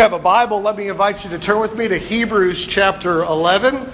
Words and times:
have 0.00 0.14
a 0.14 0.18
Bible, 0.18 0.62
let 0.62 0.78
me 0.78 0.88
invite 0.88 1.24
you 1.24 1.28
to 1.28 1.38
turn 1.38 1.60
with 1.60 1.76
me 1.76 1.86
to 1.86 1.98
Hebrews 1.98 2.66
chapter 2.66 3.22
11. 3.24 3.86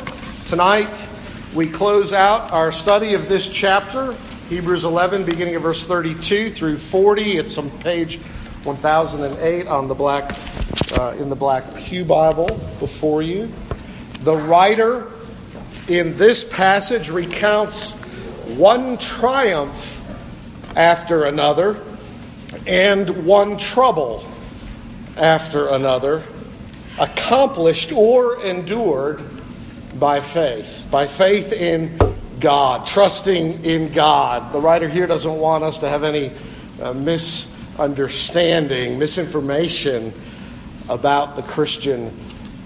Tonight, 0.46 1.08
we 1.52 1.68
close 1.68 2.12
out 2.12 2.52
our 2.52 2.70
study 2.70 3.14
of 3.14 3.28
this 3.28 3.48
chapter, 3.48 4.16
Hebrews 4.48 4.84
11, 4.84 5.24
beginning 5.24 5.56
of 5.56 5.62
verse 5.62 5.84
32 5.84 6.50
through 6.50 6.78
40. 6.78 7.38
It's 7.38 7.58
on 7.58 7.76
page 7.80 8.20
1008 8.62 9.66
on 9.66 9.88
the 9.88 9.96
black, 9.96 10.30
uh, 10.96 11.16
in 11.18 11.28
the 11.28 11.34
black 11.34 11.74
Pew 11.74 12.04
Bible 12.04 12.46
before 12.78 13.22
you. 13.22 13.52
The 14.20 14.36
writer 14.36 15.10
in 15.88 16.16
this 16.16 16.44
passage 16.44 17.10
recounts 17.10 17.94
one 18.54 18.96
triumph 18.98 20.00
after 20.76 21.24
another 21.24 21.82
and 22.64 23.26
one 23.26 23.56
trouble 23.56 24.24
after 25.16 25.68
another, 25.68 26.22
accomplished 26.98 27.92
or 27.92 28.42
endured 28.44 29.22
by 29.98 30.20
faith, 30.20 30.86
by 30.90 31.06
faith 31.06 31.52
in 31.52 31.98
God, 32.40 32.86
trusting 32.86 33.64
in 33.64 33.92
God. 33.92 34.52
The 34.52 34.60
writer 34.60 34.88
here 34.88 35.06
doesn't 35.06 35.36
want 35.36 35.64
us 35.64 35.78
to 35.78 35.88
have 35.88 36.04
any 36.04 36.32
uh, 36.82 36.92
misunderstanding, 36.92 38.98
misinformation 38.98 40.12
about 40.88 41.36
the 41.36 41.42
Christian 41.42 42.14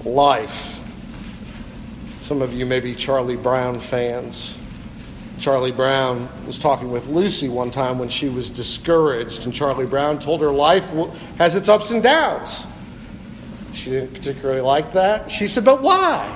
life. 0.05 0.79
Some 2.21 2.43
of 2.43 2.53
you 2.53 2.67
may 2.67 2.80
be 2.80 2.95
Charlie 2.95 3.37
Brown 3.37 3.79
fans. 3.79 4.60
Charlie 5.41 5.73
Brown 5.73 6.29
was 6.47 6.59
talking 6.59 6.91
with 6.91 7.07
Lucy 7.07 7.49
one 7.49 7.71
time 7.71 7.99
when 7.99 8.11
she 8.11 8.29
was 8.29 8.51
discouraged, 8.51 9.45
and 9.45 9.55
Charlie 9.55 9.87
Brown 9.87 10.19
told 10.19 10.43
her 10.43 10.51
life 10.51 10.93
has 11.39 11.55
its 11.55 11.66
ups 11.69 11.91
and 11.91 12.03
downs. 12.03 12.66
She 13.73 13.91
didn't 13.91 14.13
particularly 14.13 14.61
like 14.61 14.93
that. 14.93 15.30
She 15.30 15.47
said, 15.47 15.65
But 15.65 15.80
why? 15.80 16.27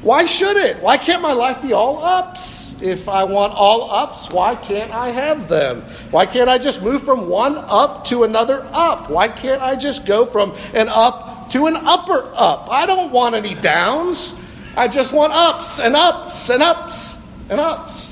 Why 0.00 0.24
should 0.24 0.56
it? 0.56 0.82
Why 0.82 0.96
can't 0.96 1.20
my 1.20 1.32
life 1.32 1.60
be 1.60 1.74
all 1.74 2.02
ups? 2.02 2.74
If 2.80 3.08
I 3.08 3.22
want 3.22 3.52
all 3.52 3.90
ups, 3.90 4.30
why 4.30 4.54
can't 4.56 4.90
I 4.90 5.10
have 5.10 5.48
them? 5.48 5.82
Why 6.10 6.24
can't 6.24 6.48
I 6.48 6.58
just 6.58 6.82
move 6.82 7.02
from 7.02 7.28
one 7.28 7.56
up 7.56 8.06
to 8.06 8.24
another 8.24 8.66
up? 8.72 9.10
Why 9.10 9.28
can't 9.28 9.62
I 9.62 9.76
just 9.76 10.06
go 10.06 10.24
from 10.24 10.56
an 10.72 10.88
up 10.88 11.50
to 11.50 11.66
an 11.66 11.76
upper 11.76 12.32
up? 12.34 12.68
I 12.70 12.86
don't 12.86 13.12
want 13.12 13.34
any 13.34 13.54
downs. 13.54 14.34
I 14.74 14.88
just 14.88 15.12
want 15.12 15.32
ups 15.34 15.78
and 15.78 15.94
ups 15.94 16.48
and 16.48 16.62
ups 16.62 17.16
and 17.50 17.60
ups. 17.60 18.11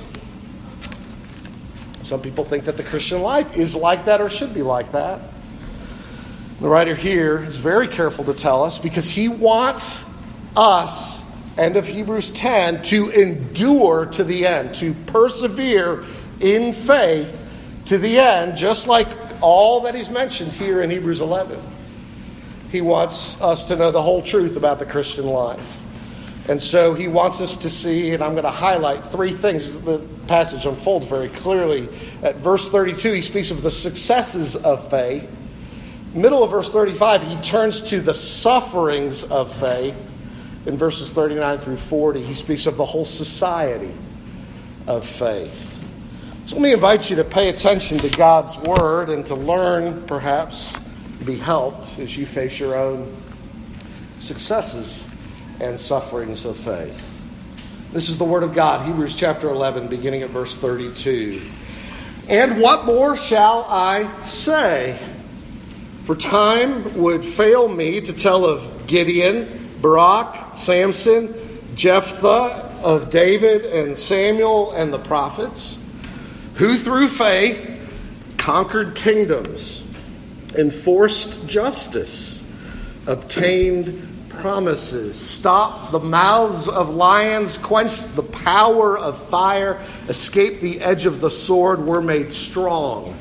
Some 2.11 2.21
people 2.21 2.45
think 2.45 2.65
that 2.65 2.77
the 2.77 2.83
Christian 2.83 3.23
life 3.23 3.57
is 3.57 3.77
like 3.77 4.07
that 4.07 4.21
or 4.21 4.29
should 4.29 4.53
be 4.53 4.63
like 4.63 4.91
that. 4.91 5.21
The 6.61 6.67
writer 6.67 6.97
here 6.97 7.39
is 7.39 7.57
very 7.57 7.87
careful 7.87 8.25
to 8.25 8.35
tell 8.35 8.65
us 8.65 8.81
because 8.81 9.09
he 9.09 9.29
wants 9.29 10.05
us, 10.57 11.23
end 11.57 11.77
of 11.77 11.87
Hebrews 11.87 12.33
10, 12.33 12.83
to 12.83 13.11
endure 13.11 14.07
to 14.07 14.25
the 14.25 14.45
end, 14.45 14.75
to 14.75 14.93
persevere 15.07 16.03
in 16.41 16.73
faith 16.73 17.33
to 17.85 17.97
the 17.97 18.19
end, 18.19 18.57
just 18.57 18.89
like 18.89 19.07
all 19.41 19.83
that 19.83 19.95
he's 19.95 20.11
mentioned 20.11 20.53
here 20.53 20.83
in 20.83 20.91
Hebrews 20.91 21.21
11. 21.21 21.63
He 22.73 22.81
wants 22.81 23.41
us 23.41 23.67
to 23.67 23.77
know 23.77 23.93
the 23.93 24.03
whole 24.03 24.21
truth 24.21 24.57
about 24.57 24.81
the 24.81 24.87
Christian 24.87 25.27
life. 25.27 25.80
And 26.51 26.61
so 26.61 26.95
he 26.95 27.07
wants 27.07 27.41
us 27.41 27.55
to 27.59 27.71
see, 27.71 28.11
and 28.11 28.25
I'm 28.25 28.33
going 28.33 28.43
to 28.43 28.51
highlight 28.51 29.05
three 29.05 29.31
things. 29.31 29.79
The 29.79 30.01
passage 30.27 30.67
unfolds 30.67 31.07
very 31.07 31.29
clearly. 31.29 31.89
At 32.25 32.39
verse 32.39 32.69
32, 32.69 33.13
he 33.13 33.23
speaks 33.23 33.53
of 33.53 33.63
the 33.63 33.71
successes 33.71 34.57
of 34.57 34.91
faith. 34.91 35.31
Middle 36.13 36.43
of 36.43 36.51
verse 36.51 36.73
35, 36.73 37.23
he 37.23 37.37
turns 37.37 37.83
to 37.83 38.01
the 38.01 38.13
sufferings 38.13 39.23
of 39.23 39.55
faith. 39.61 39.97
In 40.67 40.77
verses 40.77 41.09
39 41.11 41.59
through 41.59 41.77
40, 41.77 42.21
he 42.21 42.35
speaks 42.35 42.67
of 42.67 42.77
the 42.77 42.85
whole 42.85 43.05
society 43.05 43.95
of 44.89 45.07
faith. 45.07 45.81
So 46.47 46.57
let 46.57 46.63
me 46.63 46.73
invite 46.73 47.11
you 47.11 47.15
to 47.15 47.25
pay 47.25 47.51
attention 47.51 47.99
to 47.99 48.11
God's 48.17 48.59
word 48.59 49.09
and 49.09 49.25
to 49.27 49.37
learn, 49.37 50.05
perhaps, 50.09 50.77
be 51.25 51.37
helped 51.37 51.97
as 52.01 52.17
you 52.17 52.27
face 52.27 52.59
your 52.59 52.75
own 52.75 53.17
successes 54.19 55.07
and 55.61 55.79
sufferings 55.79 56.45
of 56.45 56.57
faith. 56.57 57.07
This 57.93 58.09
is 58.09 58.19
the 58.19 58.25
Word 58.25 58.43
of 58.43 58.55
God, 58.55 58.87
Hebrews 58.87 59.15
chapter 59.15 59.51
11, 59.51 59.89
beginning 59.89 60.23
at 60.23 60.31
verse 60.31 60.57
32. 60.57 61.43
And 62.29 62.61
what 62.61 62.85
more 62.85 63.17
shall 63.17 63.65
I 63.69 64.27
say? 64.27 64.99
For 66.05 66.15
time 66.17 67.01
would 67.01 67.25
fail 67.25 67.69
me 67.69 68.01
to 68.01 68.13
tell 68.13 68.45
of 68.45 68.87
Gideon, 68.87 69.77
Barak, 69.81 70.57
Samson, 70.57 71.63
Jephthah, 71.75 72.69
of 72.83 73.11
David 73.11 73.67
and 73.67 73.97
Samuel 73.97 74.73
and 74.73 74.93
the 74.93 74.99
prophets, 74.99 75.79
who 76.55 76.77
through 76.77 77.09
faith 77.09 77.71
conquered 78.39 78.95
kingdoms, 78.95 79.85
enforced 80.57 81.47
justice, 81.47 82.43
obtained 83.07 84.10
promises, 84.31 85.19
Stop 85.19 85.93
the 85.93 86.01
mouths 86.01 86.69
of 86.69 86.89
lions, 86.91 87.59
quenched 87.59 88.17
the 88.17 88.23
power 88.23 88.99
of 88.99 89.23
fire, 89.29 89.85
escaped 90.09 90.61
the 90.61 90.81
edge 90.81 91.07
of 91.07 91.21
the 91.21 91.31
sword, 91.31 91.85
were 91.85 92.01
made 92.01 92.33
strong 92.33 93.19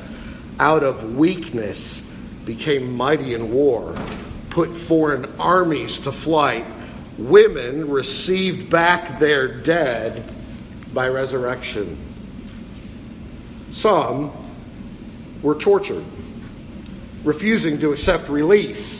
out 0.58 0.82
of 0.82 1.16
weakness, 1.16 2.02
became 2.44 2.96
mighty 2.96 3.34
in 3.34 3.52
war, 3.52 3.94
put 4.50 4.74
foreign 4.74 5.24
armies 5.38 6.00
to 6.00 6.12
flight. 6.12 6.66
Women 7.18 7.90
received 7.90 8.70
back 8.70 9.18
their 9.18 9.48
dead 9.48 10.24
by 10.92 11.08
resurrection. 11.08 11.98
Some 13.72 14.32
were 15.42 15.54
tortured, 15.54 16.04
refusing 17.24 17.78
to 17.80 17.92
accept 17.92 18.28
release 18.28 18.99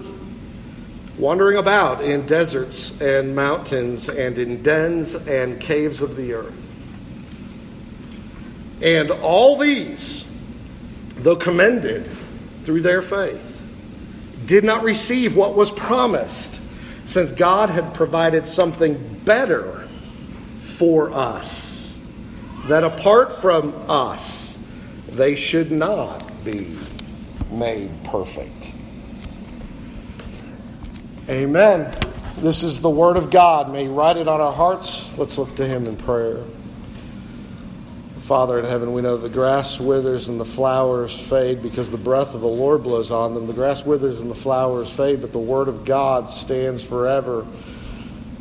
wandering 1.21 1.57
about 1.57 2.03
in 2.03 2.25
deserts 2.25 2.99
and 2.99 3.35
mountains 3.35 4.09
and 4.09 4.39
in 4.39 4.63
dens 4.63 5.13
and 5.13 5.61
caves 5.61 6.01
of 6.01 6.15
the 6.15 6.33
earth. 6.33 6.59
And 8.81 9.11
all 9.11 9.55
these, 9.55 10.25
though 11.17 11.35
commended 11.35 12.09
through 12.63 12.81
their 12.81 13.03
faith, 13.03 13.39
did 14.47 14.63
not 14.63 14.81
receive 14.81 15.35
what 15.35 15.55
was 15.55 15.69
promised, 15.69 16.59
since 17.05 17.31
God 17.31 17.69
had 17.69 17.93
provided 17.93 18.47
something 18.47 19.21
better 19.23 19.87
for 20.57 21.11
us, 21.11 21.95
that 22.65 22.83
apart 22.83 23.31
from 23.31 23.75
us, 23.87 24.57
they 25.07 25.35
should 25.35 25.71
not 25.71 26.43
be 26.43 26.75
made 27.51 27.91
perfect. 28.05 28.70
Amen. 31.29 31.95
This 32.37 32.63
is 32.63 32.81
the 32.81 32.89
Word 32.89 33.15
of 33.15 33.29
God. 33.29 33.71
May 33.71 33.83
He 33.83 33.89
write 33.89 34.17
it 34.17 34.27
on 34.27 34.41
our 34.41 34.51
hearts. 34.51 35.15
Let's 35.17 35.37
look 35.37 35.55
to 35.57 35.67
Him 35.67 35.85
in 35.85 35.95
prayer. 35.95 36.43
Father 38.23 38.57
in 38.57 38.65
heaven, 38.65 38.93
we 38.93 39.01
know 39.01 39.17
the 39.17 39.29
grass 39.29 39.79
withers 39.79 40.29
and 40.29 40.39
the 40.39 40.45
flowers 40.45 41.15
fade 41.15 41.61
because 41.61 41.89
the 41.89 41.97
breath 41.97 42.33
of 42.33 42.41
the 42.41 42.47
Lord 42.47 42.81
blows 42.81 43.11
on 43.11 43.35
them. 43.35 43.45
The 43.45 43.53
grass 43.53 43.85
withers 43.85 44.21
and 44.21 44.31
the 44.31 44.35
flowers 44.35 44.89
fade, 44.89 45.21
but 45.21 45.31
the 45.31 45.37
Word 45.37 45.67
of 45.67 45.85
God 45.85 46.29
stands 46.29 46.81
forever. 46.81 47.45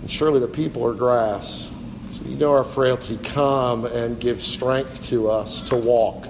And 0.01 0.11
surely 0.11 0.41
the 0.41 0.49
people 0.49 0.87
are 0.87 0.95
grass. 0.95 1.71
So 2.13 2.23
you 2.25 2.37
know 2.37 2.53
our 2.53 2.65
frailty. 2.65 3.19
Come 3.19 3.85
and 3.85 4.19
give 4.19 4.43
strength 4.43 5.05
to 5.09 5.29
us 5.29 5.63
to 5.65 5.77
walk 5.77 6.27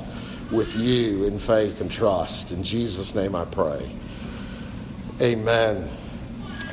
with 0.50 0.74
you 0.74 1.26
in 1.26 1.38
faith 1.38 1.80
and 1.80 1.90
trust. 1.90 2.50
In 2.50 2.64
Jesus' 2.64 3.14
name 3.14 3.36
I 3.36 3.44
pray. 3.44 3.88
Amen. 5.20 5.88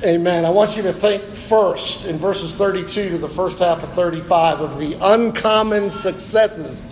Amen. 0.03 0.45
I 0.45 0.51
want 0.51 0.77
you 0.77 0.83
to 0.83 0.93
think 0.93 1.23
first 1.23 2.05
in 2.05 2.19
verses 2.19 2.53
32 2.53 3.09
to 3.09 3.17
the 3.17 3.27
first 3.27 3.57
half 3.57 3.81
of 3.81 3.91
35 3.93 4.59
of 4.59 4.77
the 4.77 4.93
uncommon 5.01 5.89
successes 5.89 6.85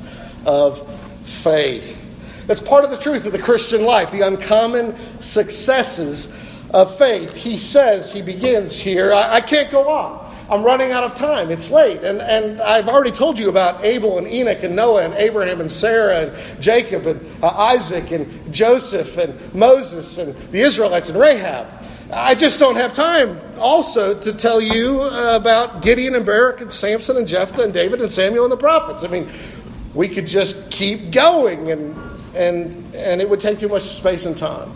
of 0.43 0.81
faith. 1.23 2.01
That's 2.47 2.61
part 2.61 2.83
of 2.83 2.89
the 2.89 2.97
truth 2.97 3.27
of 3.27 3.31
the 3.31 3.37
Christian 3.37 3.85
life, 3.85 4.11
the 4.11 4.21
uncommon 4.21 4.95
successes 5.19 6.33
of 6.71 6.97
faith. 6.97 7.35
He 7.35 7.57
says, 7.57 8.11
he 8.11 8.23
begins 8.23 8.79
here, 8.79 9.13
I, 9.13 9.35
I 9.35 9.41
can't 9.41 9.69
go 9.69 9.87
on. 9.87 10.25
I'm 10.49 10.63
running 10.63 10.91
out 10.91 11.03
of 11.03 11.13
time. 11.13 11.51
It's 11.51 11.69
late. 11.69 12.03
And, 12.03 12.21
and 12.23 12.59
I've 12.59 12.89
already 12.89 13.11
told 13.11 13.37
you 13.37 13.49
about 13.49 13.85
Abel 13.85 14.17
and 14.17 14.27
Enoch 14.27 14.63
and 14.63 14.75
Noah 14.75 15.05
and 15.05 15.13
Abraham 15.13 15.61
and 15.61 15.71
Sarah 15.71 16.21
and 16.21 16.61
Jacob 16.61 17.05
and 17.05 17.43
uh, 17.43 17.49
Isaac 17.49 18.09
and 18.09 18.51
Joseph 18.51 19.17
and 19.17 19.53
Moses 19.53 20.17
and 20.17 20.33
the 20.51 20.61
Israelites 20.61 21.09
and 21.09 21.19
Rahab. 21.19 21.67
I 22.11 22.35
just 22.35 22.59
don't 22.59 22.75
have 22.75 22.93
time 22.93 23.41
also 23.57 24.17
to 24.19 24.31
tell 24.31 24.61
you 24.61 25.01
about 25.01 25.81
Gideon 25.81 26.15
and 26.15 26.25
Barak 26.25 26.61
and 26.61 26.71
Samson 26.71 27.17
and 27.17 27.27
Jephthah 27.27 27.63
and 27.63 27.73
David 27.73 27.99
and 27.99 28.11
Samuel 28.11 28.45
and 28.45 28.51
the 28.51 28.57
prophets. 28.57 29.03
I 29.03 29.07
mean, 29.07 29.27
we 29.95 30.07
could 30.07 30.27
just 30.27 30.69
keep 30.69 31.11
going 31.11 31.71
and, 31.71 31.97
and, 32.35 32.93
and 32.93 33.21
it 33.21 33.29
would 33.29 33.39
take 33.39 33.59
too 33.59 33.69
much 33.69 33.83
space 33.83 34.27
and 34.27 34.37
time. 34.37 34.71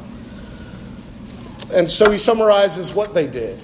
And 1.72 1.90
so 1.90 2.10
he 2.10 2.18
summarizes 2.18 2.94
what 2.94 3.14
they 3.14 3.28
did. 3.28 3.62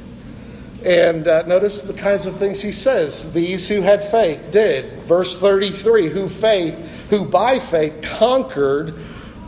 And 0.83 1.27
uh, 1.27 1.47
notice 1.47 1.81
the 1.81 1.94
kinds 1.94 2.27
of 2.27 2.38
things 2.38 2.61
he 2.61 2.71
says. 2.71 3.33
These 3.33 3.68
who 3.68 3.81
had 3.81 4.03
faith 4.11 4.51
did. 4.51 5.01
Verse 5.03 5.39
33 5.39 6.09
who 6.09 6.29
faith, 6.29 6.75
who 7.09 7.25
by 7.25 7.57
faith 7.57 8.00
conquered 8.03 8.94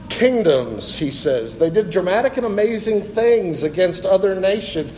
kingdoms, 0.09 0.97
he 0.97 1.11
says. 1.11 1.57
They 1.57 1.69
did 1.69 1.89
dramatic 1.89 2.37
and 2.37 2.45
amazing 2.45 3.01
things 3.01 3.63
against 3.63 4.05
other 4.05 4.39
nations 4.39 4.93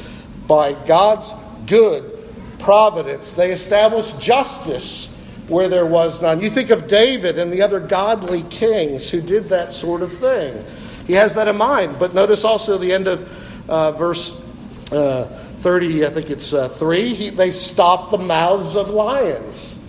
by 0.48 0.74
God's 0.86 1.34
good 1.66 2.16
providence. 2.60 3.34
They 3.34 3.52
established 3.52 4.20
justice 4.20 5.16
where 5.48 5.68
there 5.68 5.86
was 5.86 6.22
none. 6.22 6.42
You 6.42 6.50
think 6.50 6.70
of 6.70 6.88
David 6.88 7.40
and 7.40 7.52
the 7.52 7.62
other 7.62 7.80
godly 7.80 8.44
kings 8.44 9.10
who 9.10 9.22
did 9.22 9.46
that 9.46 9.72
sort 9.72 10.02
of 10.02 10.14
thing. 10.14 10.64
He 11.08 11.14
has 11.14 11.34
that 11.36 11.48
in 11.48 11.58
mind. 11.58 11.98
But 11.98 12.14
notice 12.14 12.44
also 12.44 12.78
the 12.78 12.94
end 12.94 13.08
of 13.08 13.28
uh, 13.68 13.92
verse 13.94 14.40
uh, 14.92 15.26
30, 15.62 16.06
I 16.06 16.10
think 16.10 16.30
it's 16.30 16.54
uh, 16.54 16.70
3, 16.70 17.14
he, 17.14 17.30
they 17.30 17.52
stopped 17.52 18.12
the 18.12 18.18
mouths 18.18 18.76
of 18.76 18.90
lions. 18.90 19.80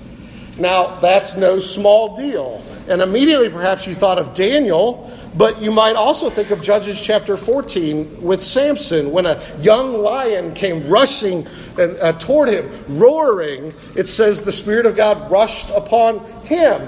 Now, 0.59 0.99
that's 1.01 1.37
no 1.37 1.59
small 1.59 2.17
deal. 2.17 2.65
And 2.91 3.01
immediately, 3.03 3.49
perhaps 3.49 3.87
you 3.87 3.95
thought 3.95 4.19
of 4.19 4.35
Daniel, 4.35 5.17
but 5.37 5.63
you 5.63 5.71
might 5.71 5.95
also 5.95 6.29
think 6.29 6.51
of 6.51 6.61
Judges 6.61 7.01
chapter 7.01 7.37
14 7.37 8.21
with 8.21 8.43
Samson 8.43 9.13
when 9.13 9.27
a 9.27 9.41
young 9.61 10.03
lion 10.03 10.53
came 10.55 10.89
rushing 10.89 11.47
uh, 11.79 12.11
toward 12.19 12.49
him, 12.49 12.69
roaring. 12.89 13.73
It 13.95 14.09
says 14.09 14.43
the 14.43 14.51
Spirit 14.51 14.87
of 14.87 14.97
God 14.97 15.31
rushed 15.31 15.71
upon 15.71 16.19
him. 16.43 16.83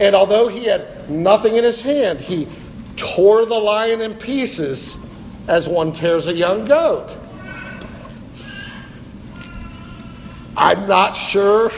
And 0.00 0.16
although 0.16 0.48
he 0.48 0.64
had 0.64 1.10
nothing 1.10 1.56
in 1.56 1.64
his 1.64 1.82
hand, 1.82 2.18
he 2.18 2.48
tore 2.96 3.44
the 3.44 3.58
lion 3.58 4.00
in 4.00 4.14
pieces 4.14 4.96
as 5.48 5.68
one 5.68 5.92
tears 5.92 6.28
a 6.28 6.34
young 6.34 6.64
goat. 6.64 7.14
I'm 10.56 10.86
not 10.86 11.12
sure 11.14 11.70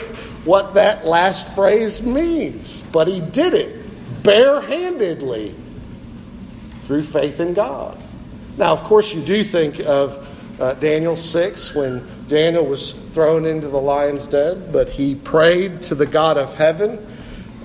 what 0.45 0.75
that 0.75 1.07
last 1.07 1.49
phrase 1.55 2.03
means, 2.03 2.83
but 2.93 3.09
he 3.09 3.21
did 3.21 3.55
it 3.55 3.85
barehandedly 4.23 5.55
through 6.83 7.03
faith 7.03 7.41
in 7.41 7.55
God. 7.55 8.03
Now, 8.57 8.73
of 8.73 8.85
course, 8.85 9.15
you 9.15 9.23
do 9.23 9.43
think 9.43 9.81
of 9.81 10.29
uh, 10.61 10.75
Daniel 10.75 11.17
6 11.17 11.75
when 11.75 12.07
Daniel 12.29 12.65
was 12.65 12.93
thrown 13.13 13.47
into 13.47 13.69
the 13.69 13.81
lion's 13.81 14.27
den, 14.27 14.71
but 14.71 14.89
he 14.89 15.15
prayed 15.15 15.83
to 15.85 15.95
the 15.95 16.07
God 16.07 16.37
of 16.37 16.55
heaven, 16.55 17.05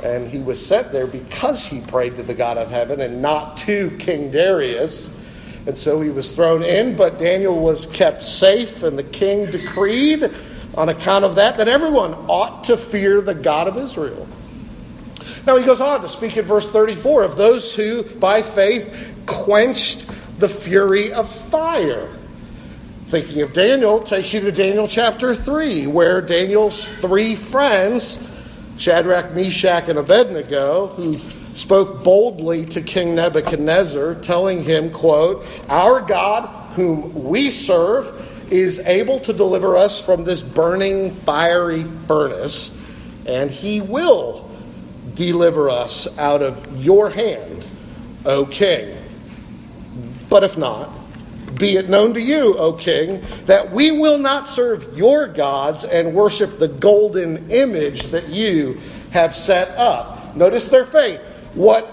and 0.02 0.28
he 0.28 0.40
was 0.40 0.66
sent 0.66 0.92
there 0.92 1.06
because 1.06 1.66
he 1.66 1.82
prayed 1.82 2.16
to 2.16 2.24
the 2.24 2.34
God 2.34 2.58
of 2.58 2.70
heaven 2.70 3.02
and 3.02 3.22
not 3.22 3.58
to 3.58 3.92
King 3.98 4.32
Darius. 4.32 5.10
And 5.68 5.78
so 5.78 6.02
he 6.02 6.10
was 6.10 6.36
thrown 6.36 6.64
in, 6.64 6.96
but 6.96 7.20
Daniel 7.20 7.60
was 7.60 7.86
kept 7.88 8.24
safe, 8.24 8.82
and 8.84 8.98
the 8.98 9.04
king 9.04 9.52
decreed 9.52 10.32
on 10.80 10.88
account 10.88 11.26
of 11.26 11.36
that 11.36 11.58
that 11.58 11.68
everyone 11.68 12.14
ought 12.30 12.64
to 12.64 12.78
fear 12.78 13.20
the 13.20 13.34
God 13.34 13.68
of 13.68 13.78
Israel. 13.78 14.26
Now 15.46 15.58
he 15.58 15.66
goes 15.66 15.82
on 15.82 16.02
to 16.02 16.08
speak 16.08 16.38
in 16.38 16.46
verse 16.46 16.72
34 16.72 17.24
of 17.24 17.36
those 17.36 17.76
who, 17.76 18.04
by 18.04 18.42
faith, 18.42 19.14
quenched 19.26 20.10
the 20.40 20.48
fury 20.48 21.12
of 21.12 21.30
fire. 21.30 22.10
Thinking 23.08 23.42
of 23.42 23.52
Daniel 23.52 24.00
takes 24.00 24.32
you 24.32 24.40
to 24.40 24.54
Daniel 24.54 24.88
chapter 24.88 25.36
3, 25.36 25.88
where 25.88 26.22
Daniel's 26.22 26.88
three 26.88 27.36
friends, 27.36 28.26
Shadrach, 28.78 29.34
Meshach, 29.34 29.90
and 29.90 30.00
Abednego, 30.00 30.88
who 30.88 31.18
spoke 31.56 32.06
boldly 32.06 32.66
to 32.68 32.82
King 32.82 33.16
Nebuchadnezzar, 33.16 34.16
telling 34.16 34.64
him, 34.64 34.92
quote, 34.92 35.46
Our 35.68 36.00
God, 36.00 36.48
whom 36.76 37.26
we 37.26 37.52
serve, 37.52 38.19
is 38.52 38.80
able 38.80 39.20
to 39.22 39.34
deliver 39.34 39.78
us 39.78 40.00
from 40.04 40.24
this 40.24 40.42
burning 40.42 41.12
fiery 41.12 41.84
furnace, 41.84 42.76
and 43.26 43.50
he 43.50 43.82
will 43.82 44.50
deliver 45.16 45.70
us 45.70 46.18
out 46.18 46.42
of 46.42 46.84
your 46.84 47.10
hand, 47.10 47.66
O 48.26 48.46
king. 48.46 48.96
But 50.30 50.44
if 50.44 50.58
not, 50.58 50.96
be 51.56 51.78
it 51.78 51.90
known 51.90 52.14
to 52.14 52.22
you, 52.22 52.58
O 52.58 52.74
king, 52.74 53.22
that 53.46 53.72
we 53.72 53.92
will 53.92 54.18
not 54.18 54.48
serve 54.48 54.98
your 54.98 55.28
gods 55.28 55.84
and 55.84 56.14
worship 56.14 56.60
the 56.60 56.68
golden 56.68 57.50
image 57.52 58.04
that 58.12 58.30
you 58.30 58.80
have 59.12 59.36
set 59.36 59.70
up. 59.78 60.36
Notice 60.36 60.68
their 60.68 60.86
faith. 60.86 61.20
What, 61.56 61.86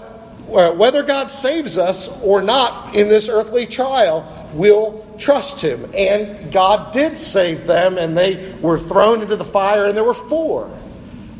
uh, 0.53 0.71
whether 0.71 1.03
God 1.03 1.29
saves 1.29 1.77
us 1.77 2.07
or 2.21 2.41
not 2.41 2.95
in 2.95 3.09
this 3.09 3.27
earthly 3.27 3.65
trial, 3.65 4.36
will 4.53 5.05
trust 5.17 5.61
him. 5.61 5.89
And 5.95 6.51
God 6.51 6.93
did 6.93 7.17
save 7.17 7.67
them, 7.67 7.97
and 7.97 8.17
they 8.17 8.53
were 8.61 8.79
thrown 8.79 9.21
into 9.21 9.35
the 9.35 9.45
fire, 9.45 9.85
and 9.85 9.95
there 9.95 10.03
were 10.03 10.13
four 10.13 10.69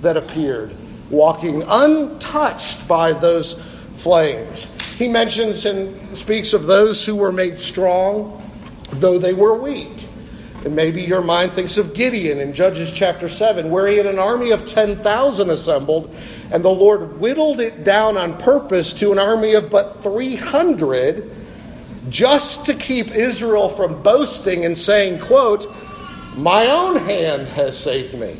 that 0.01 0.17
appeared, 0.17 0.75
walking 1.09 1.63
untouched 1.67 2.87
by 2.87 3.13
those 3.13 3.61
flames. 3.95 4.67
He 4.97 5.07
mentions 5.07 5.65
and 5.65 6.17
speaks 6.17 6.53
of 6.53 6.65
those 6.65 7.05
who 7.05 7.15
were 7.15 7.31
made 7.31 7.59
strong, 7.59 8.43
though 8.93 9.19
they 9.19 9.33
were 9.33 9.55
weak. 9.55 10.05
And 10.65 10.75
maybe 10.75 11.01
your 11.03 11.21
mind 11.21 11.53
thinks 11.53 11.77
of 11.77 11.93
Gideon 11.93 12.39
in 12.39 12.53
Judges 12.53 12.91
chapter 12.91 13.29
7, 13.29 13.69
where 13.69 13.87
he 13.87 13.97
had 13.97 14.07
an 14.07 14.17
army 14.17 14.51
of 14.51 14.65
10,000 14.65 15.49
assembled, 15.49 16.13
and 16.51 16.65
the 16.65 16.69
Lord 16.69 17.19
whittled 17.19 17.59
it 17.59 17.83
down 17.83 18.17
on 18.17 18.37
purpose 18.37 18.93
to 18.95 19.11
an 19.11 19.19
army 19.19 19.53
of 19.53 19.69
but 19.69 20.01
300 20.01 21.31
just 22.09 22.65
to 22.65 22.73
keep 22.73 23.11
Israel 23.11 23.69
from 23.69 24.01
boasting 24.01 24.65
and 24.65 24.77
saying, 24.77 25.19
quote, 25.19 25.73
my 26.35 26.67
own 26.67 26.97
hand 26.97 27.47
has 27.47 27.77
saved 27.77 28.13
me. 28.13 28.37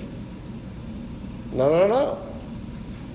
No, 1.52 1.70
no, 1.70 1.88
no. 1.88 2.22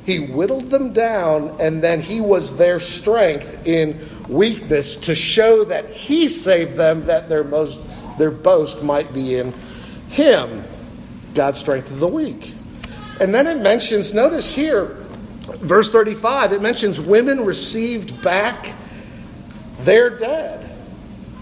He 0.04 0.18
whittled 0.18 0.70
them 0.70 0.92
down, 0.92 1.60
and 1.60 1.82
then 1.82 2.00
he 2.00 2.20
was 2.20 2.56
their 2.56 2.80
strength 2.80 3.66
in 3.66 4.08
weakness 4.28 4.96
to 4.96 5.14
show 5.14 5.64
that 5.64 5.88
he 5.88 6.26
saved 6.28 6.76
them, 6.76 7.04
that 7.06 7.28
their 7.28 7.44
most 7.44 7.82
their 8.18 8.30
boast 8.30 8.82
might 8.82 9.12
be 9.12 9.36
in 9.36 9.52
him. 10.08 10.64
God's 11.34 11.58
strength 11.58 11.90
of 11.90 12.00
the 12.00 12.08
weak. 12.08 12.54
And 13.20 13.34
then 13.34 13.46
it 13.46 13.58
mentions, 13.58 14.12
notice 14.12 14.54
here, 14.54 14.96
verse 15.60 15.92
35, 15.92 16.52
it 16.52 16.62
mentions 16.62 17.00
women 17.00 17.44
received 17.44 18.22
back 18.22 18.74
their 19.84 20.10
dead. 20.10 20.64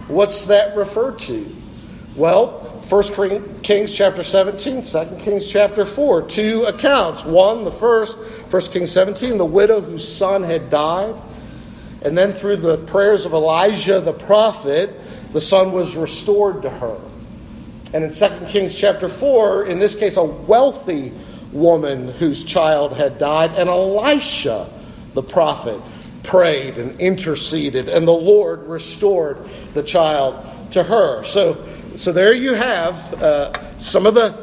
What's 0.08 0.46
that 0.46 0.76
referred 0.76 1.18
to? 1.20 1.56
Well, 2.16 2.60
1 2.88 3.62
Kings 3.62 3.92
chapter 3.92 4.24
17, 4.24 4.82
2 4.82 5.22
Kings 5.22 5.46
chapter 5.46 5.84
4, 5.84 6.22
two 6.22 6.64
accounts. 6.64 7.24
One, 7.24 7.64
the 7.64 7.70
first, 7.70 8.18
1 8.18 8.62
Kings 8.72 8.90
17, 8.90 9.38
the 9.38 9.44
widow 9.44 9.80
whose 9.80 10.06
son 10.06 10.42
had 10.42 10.70
died. 10.70 11.14
And 12.02 12.18
then 12.18 12.32
through 12.32 12.56
the 12.56 12.78
prayers 12.78 13.26
of 13.26 13.32
Elijah 13.32 14.00
the 14.00 14.12
prophet, 14.12 14.98
the 15.32 15.40
son 15.40 15.70
was 15.70 15.94
restored 15.94 16.62
to 16.62 16.70
her. 16.70 16.98
And 17.92 18.02
in 18.02 18.12
2 18.12 18.46
Kings 18.48 18.74
chapter 18.74 19.08
4, 19.08 19.66
in 19.66 19.78
this 19.78 19.94
case, 19.94 20.16
a 20.16 20.24
wealthy 20.24 21.12
woman 21.52 22.08
whose 22.08 22.42
child 22.42 22.94
had 22.94 23.18
died, 23.18 23.52
and 23.56 23.68
Elisha 23.68 24.68
the 25.14 25.22
prophet 25.22 25.80
prayed 26.30 26.78
and 26.78 27.00
interceded, 27.00 27.88
and 27.88 28.06
the 28.06 28.12
Lord 28.12 28.62
restored 28.68 29.36
the 29.74 29.82
child 29.82 30.46
to 30.70 30.84
her. 30.84 31.24
So, 31.24 31.66
so 31.96 32.12
there 32.12 32.32
you 32.32 32.54
have 32.54 33.14
uh, 33.14 33.78
some 33.78 34.06
of 34.06 34.14
the, 34.14 34.38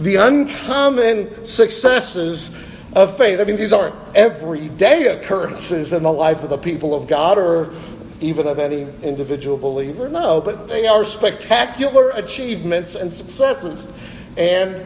the 0.00 0.16
uncommon 0.16 1.44
successes 1.46 2.50
of 2.94 3.16
faith. 3.16 3.38
I 3.38 3.44
mean, 3.44 3.54
these 3.54 3.72
aren't 3.72 3.94
everyday 4.16 5.06
occurrences 5.06 5.92
in 5.92 6.02
the 6.02 6.12
life 6.12 6.42
of 6.42 6.50
the 6.50 6.58
people 6.58 6.96
of 6.96 7.06
God 7.06 7.38
or 7.38 7.72
even 8.20 8.48
of 8.48 8.58
any 8.58 8.82
individual 9.04 9.56
believer. 9.56 10.08
No, 10.08 10.40
but 10.40 10.66
they 10.66 10.88
are 10.88 11.04
spectacular 11.04 12.10
achievements 12.10 12.96
and 12.96 13.12
successes 13.12 13.86
and 14.36 14.82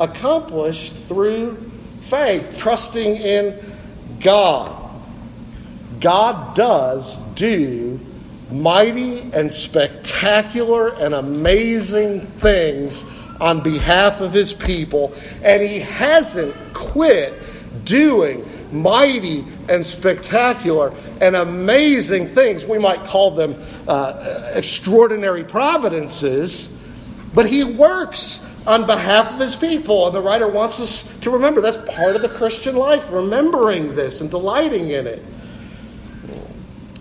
accomplished 0.00 0.92
through 1.06 1.70
faith, 2.00 2.58
trusting 2.58 3.14
in 3.16 3.76
God. 4.18 4.83
God 6.04 6.54
does 6.54 7.16
do 7.34 7.98
mighty 8.50 9.22
and 9.32 9.50
spectacular 9.50 10.94
and 10.96 11.14
amazing 11.14 12.26
things 12.26 13.06
on 13.40 13.62
behalf 13.62 14.20
of 14.20 14.30
his 14.30 14.52
people, 14.52 15.14
and 15.42 15.62
he 15.62 15.78
hasn't 15.78 16.54
quit 16.74 17.32
doing 17.86 18.46
mighty 18.70 19.46
and 19.70 19.84
spectacular 19.84 20.94
and 21.22 21.36
amazing 21.36 22.26
things. 22.26 22.66
We 22.66 22.78
might 22.78 23.02
call 23.04 23.30
them 23.30 23.56
uh, 23.88 24.52
extraordinary 24.54 25.42
providences, 25.42 26.68
but 27.32 27.46
he 27.46 27.64
works 27.64 28.44
on 28.66 28.84
behalf 28.84 29.32
of 29.32 29.40
his 29.40 29.56
people. 29.56 30.08
And 30.08 30.14
the 30.14 30.20
writer 30.20 30.48
wants 30.48 30.80
us 30.80 31.10
to 31.22 31.30
remember 31.30 31.62
that's 31.62 31.78
part 31.90 32.14
of 32.14 32.20
the 32.20 32.28
Christian 32.28 32.76
life, 32.76 33.10
remembering 33.10 33.94
this 33.94 34.20
and 34.20 34.30
delighting 34.30 34.90
in 34.90 35.06
it. 35.06 35.24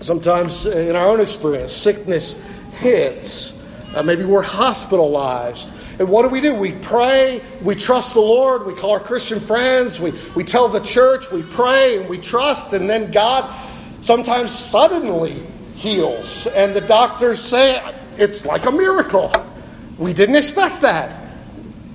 Sometimes, 0.04 0.66
in 0.66 0.98
our 0.98 1.08
own 1.08 1.22
experience, 1.22 1.72
sickness 1.72 2.42
hits. 2.74 3.58
Uh, 3.96 4.04
maybe 4.04 4.26
we're 4.26 4.42
hospitalized. 4.42 5.72
And 5.98 6.10
what 6.10 6.24
do 6.24 6.28
we 6.28 6.42
do? 6.42 6.54
We 6.54 6.74
pray, 6.74 7.42
we 7.62 7.76
trust 7.76 8.14
the 8.14 8.20
Lord, 8.20 8.66
we 8.66 8.74
call 8.74 8.92
our 8.92 9.00
Christian 9.00 9.40
friends, 9.40 10.02
we, 10.02 10.12
we 10.36 10.44
tell 10.44 10.68
the 10.68 10.82
church, 10.82 11.32
we 11.32 11.42
pray 11.42 12.00
and 12.00 12.10
we 12.10 12.18
trust, 12.18 12.74
and 12.74 12.90
then 12.90 13.12
God 13.12 13.50
sometimes 14.02 14.54
suddenly 14.54 15.42
heals. 15.76 16.48
And 16.48 16.74
the 16.74 16.82
doctors 16.82 17.40
say 17.40 17.82
it's 18.18 18.46
like 18.46 18.66
a 18.66 18.72
miracle. 18.72 19.32
We 19.98 20.12
didn't 20.12 20.36
expect 20.36 20.82
that. 20.82 21.12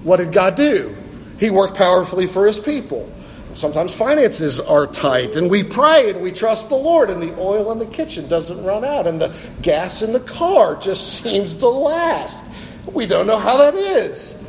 What 0.02 0.16
did 0.16 0.32
God 0.32 0.54
do? 0.54 0.96
He 1.38 1.50
worked 1.50 1.76
powerfully 1.76 2.26
for 2.26 2.46
his 2.46 2.58
people. 2.58 3.12
Sometimes 3.58 3.92
finances 3.92 4.60
are 4.60 4.86
tight, 4.86 5.34
and 5.34 5.50
we 5.50 5.64
pray 5.64 6.10
and 6.10 6.20
we 6.20 6.30
trust 6.30 6.68
the 6.68 6.76
Lord, 6.76 7.10
and 7.10 7.20
the 7.20 7.36
oil 7.40 7.72
in 7.72 7.80
the 7.80 7.86
kitchen 7.86 8.28
doesn't 8.28 8.62
run 8.62 8.84
out, 8.84 9.08
and 9.08 9.20
the 9.20 9.34
gas 9.62 10.00
in 10.00 10.12
the 10.12 10.20
car 10.20 10.76
just 10.76 11.14
seems 11.24 11.56
to 11.56 11.66
last. 11.66 12.38
We 12.86 13.04
don't 13.04 13.26
know 13.26 13.40
how 13.40 13.56
that 13.56 13.74
is. 13.74 14.40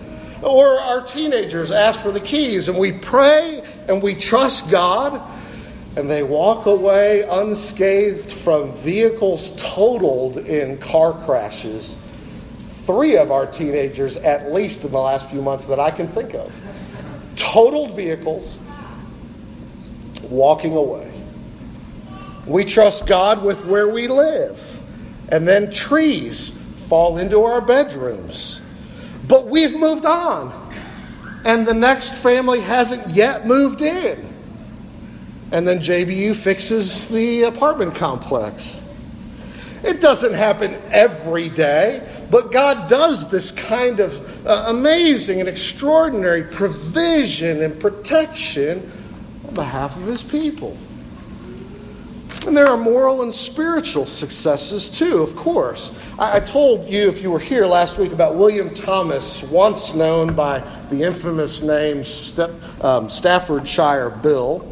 Or 0.44 0.80
our 0.80 1.02
teenagers 1.02 1.72
ask 1.72 2.00
for 2.02 2.12
the 2.12 2.20
keys, 2.20 2.68
and 2.68 2.78
we 2.78 2.92
pray 2.92 3.64
and 3.88 4.00
we 4.00 4.14
trust 4.14 4.70
God, 4.70 5.20
and 5.96 6.08
they 6.08 6.22
walk 6.22 6.68
away 6.68 7.24
unscathed 7.24 8.32
from 8.32 8.74
vehicles 8.74 9.56
totaled 9.58 10.38
in 10.38 10.78
car 10.78 11.14
crashes. 11.26 11.98
Three 12.82 13.18
of 13.18 13.32
our 13.32 13.48
teenagers, 13.48 14.18
at 14.18 14.54
least 14.54 14.86
in 14.86 14.92
the 14.92 15.00
last 15.00 15.32
few 15.32 15.42
months 15.42 15.66
that 15.66 15.80
I 15.80 15.90
can 15.90 16.08
think 16.10 16.36
of, 16.36 16.56
totaled 17.36 17.96
vehicles, 17.96 18.60
walking 20.30 20.76
away. 20.76 21.12
We 22.46 22.66
trust 22.66 23.06
God 23.06 23.44
with 23.44 23.66
where 23.66 23.88
we 23.88 24.08
live. 24.08 24.66
And 25.30 25.48
then 25.48 25.72
trees 25.72 26.50
fall 26.88 27.18
into 27.18 27.44
our 27.44 27.62
bedrooms. 27.62 28.62
But 29.28 29.48
we've 29.48 29.78
moved 29.78 30.06
on. 30.06 30.56
And 31.46 31.68
the 31.68 31.74
next 31.74 32.16
family 32.16 32.60
hasn't 32.60 33.08
yet 33.10 33.46
moved 33.46 33.82
in. 33.82 34.28
And 35.52 35.68
then 35.68 35.80
JBU 35.80 36.36
fixes 36.36 37.08
the 37.08 37.44
apartment 37.44 37.96
complex. 37.96 38.82
It 39.84 40.02
doesn't 40.02 40.34
happen 40.34 40.80
every 40.92 41.50
day, 41.50 42.06
but 42.30 42.52
God 42.52 42.90
does 42.90 43.30
this 43.30 43.52
kind 43.52 44.00
of 44.00 44.46
uh, 44.46 44.66
amazing 44.68 45.40
and 45.40 45.48
extraordinary 45.48 46.44
provision 46.44 47.62
and 47.62 47.80
protection 47.80 48.80
on 48.82 48.99
behalf 49.60 49.98
of 49.98 50.04
His 50.04 50.24
people. 50.24 50.78
And 52.48 52.56
there 52.56 52.68
are 52.68 52.78
moral 52.78 53.24
and 53.24 53.36
spiritual 53.36 54.06
successes 54.06 54.90
too, 54.90 55.22
of 55.22 55.36
course. 55.36 55.92
I, 56.18 56.38
I, 56.38 56.40
told 56.40 56.88
you, 56.88 57.10
if 57.10 57.22
you 57.22 57.30
were 57.30 57.40
here 57.40 57.66
last 57.66 57.98
week, 57.98 58.14
about 58.14 58.36
William 58.36 58.74
Thomas, 58.74 59.44
once 59.44 59.94
known 59.94 60.34
by 60.34 60.64
the 60.90 61.04
infamous 61.04 61.62
name 61.62 62.04
um, 62.82 63.10
Staffordshire 63.10 64.10
Bill. 64.10 64.66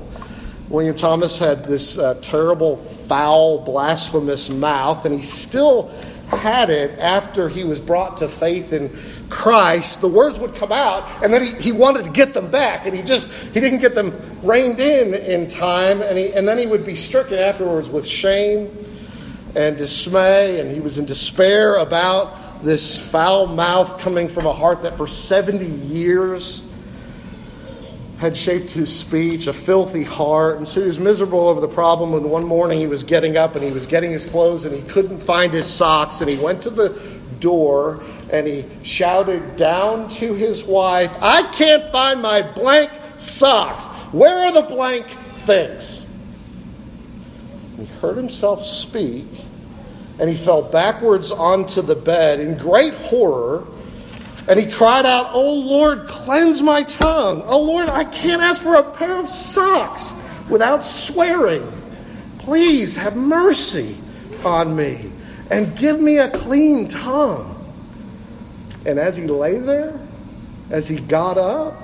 William 0.70 0.96
Thomas 0.96 1.38
had 1.38 1.66
this 1.66 1.98
uh, 1.98 2.14
terrible, 2.22 2.78
foul, 2.78 3.60
blasphemous 3.60 4.50
mouth, 4.50 5.06
and 5.06 5.14
he 5.14 5.26
still 5.26 5.90
had 6.30 6.70
it 6.70 6.98
after 7.00 7.50
he 7.50 7.66
was 7.66 7.80
brought 7.80 8.18
to 8.18 8.30
faith 8.30 8.72
in 8.72 8.98
Christ, 9.30 10.00
the 10.02 10.08
words 10.08 10.40
would 10.40 10.56
come 10.56 10.72
out, 10.72 11.04
and 11.24 11.34
then 11.34 11.44
he, 11.44 11.52
he 11.62 11.72
wanted 11.72 12.06
to 12.06 12.12
get 12.12 12.34
them 12.34 12.50
back, 12.50 12.86
and 12.86 12.96
he 12.96 13.02
just 13.02 13.30
he 13.54 13.60
didn't 13.60 13.80
get 13.80 13.94
them 13.94 14.14
reined 14.42 14.80
in 14.80 15.14
in 15.14 15.48
time, 15.48 16.02
and 16.02 16.18
he, 16.18 16.34
and 16.34 16.48
then 16.48 16.58
he 16.58 16.66
would 16.66 16.86
be 16.86 16.96
stricken 16.96 17.38
afterwards 17.38 17.90
with 17.90 18.06
shame 18.06 18.86
and 19.56 19.78
dismay, 19.78 20.60
and 20.60 20.72
he 20.72 20.80
was 20.80 20.98
in 20.98 21.06
despair 21.06 21.76
about 21.76 22.64
this 22.64 22.98
foul 22.98 23.48
mouth 23.48 24.00
coming 24.00 24.28
from 24.28 24.46
a 24.46 24.54
heart 24.54 24.82
that 24.84 24.98
for 24.98 25.08
70 25.08 25.66
years 25.66 26.64
had 28.18 28.36
shaped 28.36 28.72
his 28.72 28.94
speech, 28.94 29.46
a 29.48 29.54
filthy 29.54 30.04
heart. 30.04 30.58
And 30.58 30.68
so 30.68 30.82
he 30.82 30.88
was 30.88 30.98
miserable 30.98 31.48
over 31.48 31.62
the 31.62 31.68
problem. 31.68 32.16
And 32.16 32.32
one 32.32 32.46
morning 32.46 32.80
he 32.80 32.88
was 32.88 33.04
getting 33.04 33.38
up 33.38 33.56
and 33.56 33.64
he 33.64 33.72
was 33.72 33.86
getting 33.86 34.12
his 34.12 34.26
clothes 34.26 34.66
and 34.66 34.76
he 34.76 34.82
couldn't 34.90 35.20
find 35.20 35.54
his 35.54 35.68
socks. 35.68 36.22
And 36.22 36.30
he 36.30 36.38
went 36.38 36.64
to 36.64 36.72
the 36.72 37.00
door 37.40 38.04
and 38.32 38.48
he 38.48 38.66
shouted 38.84 39.56
down 39.56 40.10
to 40.10 40.34
his 40.34 40.64
wife, 40.64 41.16
I 41.22 41.44
can't 41.52 41.84
find 41.92 42.22
my 42.22 42.42
blank 42.42 42.92
socks. 43.18 43.86
Where 44.14 44.46
are 44.46 44.52
the 44.52 44.64
blank 44.64 45.06
things? 45.46 46.06
He 47.78 47.86
heard 47.86 48.18
himself 48.18 48.66
speak 48.66 49.28
and 50.20 50.30
he 50.30 50.36
fell 50.36 50.62
backwards 50.62 51.32
onto 51.32 51.82
the 51.82 51.96
bed 51.96 52.40
in 52.40 52.58
great 52.58 52.94
horror. 52.96 53.68
And 54.48 54.60
he 54.60 54.72
cried 54.72 55.06
out, 55.06 55.30
Oh 55.34 55.54
Lord, 55.54 56.08
cleanse 56.08 56.62
my 56.62 56.84
tongue. 56.84 57.44
Oh 57.46 57.62
Lord, 57.62 57.90
I 57.90 58.06
can't 58.06 58.42
ask 58.42 58.62
for 58.62 58.76
a 58.76 58.92
pair 58.92 59.18
of 59.18 59.30
socks 59.30 60.14
without 60.50 60.84
swearing. 60.84 61.72
Please 62.40 62.96
have 62.96 63.16
mercy 63.16 63.98
on 64.44 64.76
me 64.76 65.12
and 65.52 65.76
give 65.78 66.00
me 66.00 66.18
a 66.18 66.30
clean 66.30 66.88
tongue. 66.88 67.57
And 68.88 68.98
as 68.98 69.18
he 69.18 69.28
lay 69.28 69.60
there, 69.60 70.00
as 70.70 70.88
he 70.88 70.96
got 70.96 71.38
up, 71.38 71.76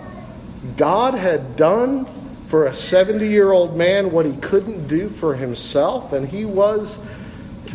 God 0.77 1.13
had 1.13 1.57
done 1.57 2.07
for 2.48 2.67
a 2.67 2.74
70 2.74 3.27
year 3.27 3.51
old 3.51 3.75
man 3.75 4.12
what 4.12 4.25
he 4.25 4.38
couldn't 4.38 4.88
do 4.88 5.10
for 5.10 5.36
himself, 5.36 6.13
and 6.13 6.27
he 6.27 6.45
was, 6.45 7.01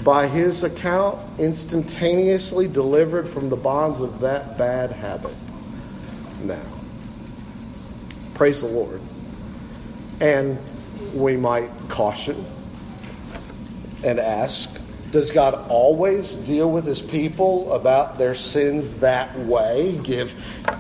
by 0.03 0.27
his 0.27 0.65
account, 0.65 1.19
instantaneously 1.39 2.69
delivered 2.69 3.29
from 3.29 3.51
the 3.51 3.57
bonds 3.57 4.01
of 4.01 4.19
that 4.21 4.57
bad 4.57 4.91
habit. 4.91 5.35
Now, 6.43 6.63
praise 8.33 8.63
the 8.63 8.69
Lord. 8.69 9.03
And 10.21 10.59
we 11.13 11.37
might 11.37 11.71
caution 11.89 12.47
and 14.03 14.19
ask 14.19 14.71
does 15.11 15.31
God 15.31 15.55
always 15.69 16.35
deal 16.35 16.71
with 16.71 16.85
his 16.85 17.01
people 17.01 17.73
about 17.73 18.19
their 18.19 18.35
sins 18.35 18.95
that 18.99 19.39
way? 19.39 19.99
Give 20.03 20.35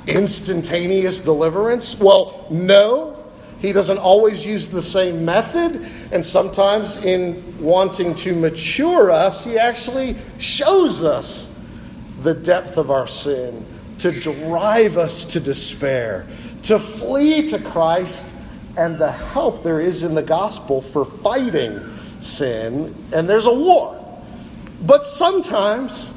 instantaneous 0.07 1.19
deliverance? 1.19 1.99
Well, 1.99 2.47
no. 2.51 3.15
He 3.61 3.73
doesn't 3.73 3.99
always 3.99 4.47
use 4.47 4.69
the 4.69 4.83
same 4.83 5.25
method. 5.25 5.91
And 6.13 6.25
sometimes, 6.25 7.03
in 7.05 7.59
wanting 7.59 8.15
to 8.17 8.35
mature 8.35 9.11
us, 9.11 9.45
he 9.45 9.59
actually 9.59 10.17
shows 10.39 11.03
us 11.03 11.51
the 12.23 12.35
depth 12.35 12.77
of 12.77 12.91
our 12.91 13.07
sin 13.07 13.67
to 13.99 14.13
drive 14.13 14.97
us 14.97 15.25
to 15.25 15.41
despair, 15.41 16.27
to 16.63 16.79
flee 16.79 17.49
to 17.49 17.59
Christ 17.59 18.27
and 18.77 18.97
the 18.97 19.11
help 19.11 19.65
there 19.65 19.81
is 19.81 20.05
in 20.05 20.15
the 20.15 20.23
gospel 20.23 20.81
for 20.81 21.05
fighting 21.05 21.81
sin. 22.21 22.95
And 23.13 23.29
there's 23.29 23.47
a 23.47 23.53
war. 23.53 23.98
But 24.81 25.07
sometimes 25.07 26.13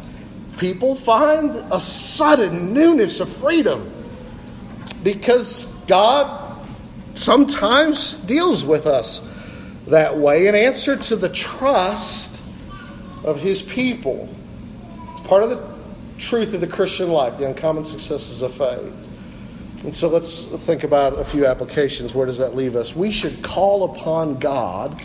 people 0.57 0.95
find 0.95 1.51
a 1.71 1.79
sudden 1.79 2.73
newness 2.73 3.19
of 3.19 3.29
freedom 3.29 3.91
because 5.03 5.65
God 5.87 6.67
sometimes 7.15 8.19
deals 8.19 8.63
with 8.63 8.85
us 8.85 9.27
that 9.87 10.17
way 10.17 10.47
in 10.47 10.55
answer 10.55 10.95
to 10.95 11.15
the 11.15 11.29
trust 11.29 12.39
of 13.23 13.39
His 13.39 13.61
people. 13.61 14.29
It's 15.11 15.21
part 15.21 15.43
of 15.43 15.49
the 15.49 15.71
truth 16.17 16.53
of 16.53 16.61
the 16.61 16.67
Christian 16.67 17.09
life, 17.09 17.37
the 17.37 17.47
uncommon 17.47 17.83
successes 17.83 18.41
of 18.41 18.53
faith. 18.53 18.93
And 19.83 19.95
so 19.95 20.07
let's 20.07 20.45
think 20.45 20.83
about 20.83 21.19
a 21.19 21.25
few 21.25 21.47
applications. 21.47 22.13
Where 22.13 22.27
does 22.27 22.37
that 22.37 22.55
leave 22.55 22.75
us? 22.75 22.95
We 22.95 23.11
should 23.11 23.41
call 23.41 23.85
upon 23.85 24.37
God 24.37 25.01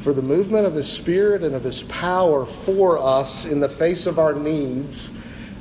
for 0.00 0.12
the 0.12 0.22
movement 0.22 0.66
of 0.66 0.74
His 0.74 0.90
Spirit 0.90 1.44
and 1.44 1.54
of 1.54 1.64
His 1.64 1.82
power 1.84 2.46
for 2.46 2.98
us 2.98 3.44
in 3.44 3.60
the 3.60 3.68
face 3.68 4.06
of 4.06 4.18
our 4.18 4.34
needs 4.34 5.12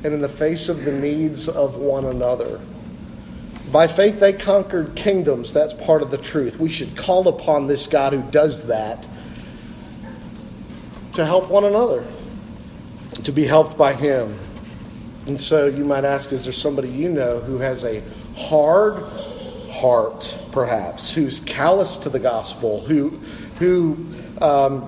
and 0.04 0.14
in 0.14 0.22
the 0.22 0.30
face 0.30 0.70
of 0.70 0.84
the 0.86 0.92
needs 0.92 1.50
of 1.50 1.76
one 1.78 2.06
another. 2.06 2.60
By 3.72 3.88
faith, 3.88 4.20
they 4.20 4.34
conquered 4.34 4.96
kingdoms. 4.96 5.54
That's 5.54 5.74
part 5.74 6.02
of 6.02 6.10
the 6.10 6.18
truth. 6.18 6.60
We 6.60 6.70
should 6.70 6.98
call 6.98 7.28
upon 7.28 7.68
this 7.68 7.86
God 7.86 8.14
who 8.14 8.24
does 8.32 8.64
that 8.68 9.08
to 11.14 11.26
help 11.26 11.50
one 11.50 11.66
another, 11.66 12.06
to 13.24 13.32
be 13.32 13.46
helped 13.46 13.78
by 13.78 13.94
Him. 13.94 14.38
And 15.28 15.40
so 15.40 15.68
you 15.68 15.86
might 15.86 16.06
ask, 16.06 16.32
is 16.32 16.46
there 16.46 16.54
somebody 16.54 16.90
you 16.90 17.10
know 17.10 17.40
who 17.40 17.58
has 17.60 17.84
a 17.84 18.02
hard 18.36 19.04
heart, 19.80 20.38
perhaps, 20.52 21.14
who's 21.14 21.40
callous 21.42 21.98
to 21.98 22.10
the 22.10 22.20
gospel, 22.20 22.82
who, 22.82 23.10
who, 23.60 23.94
um, 24.42 24.82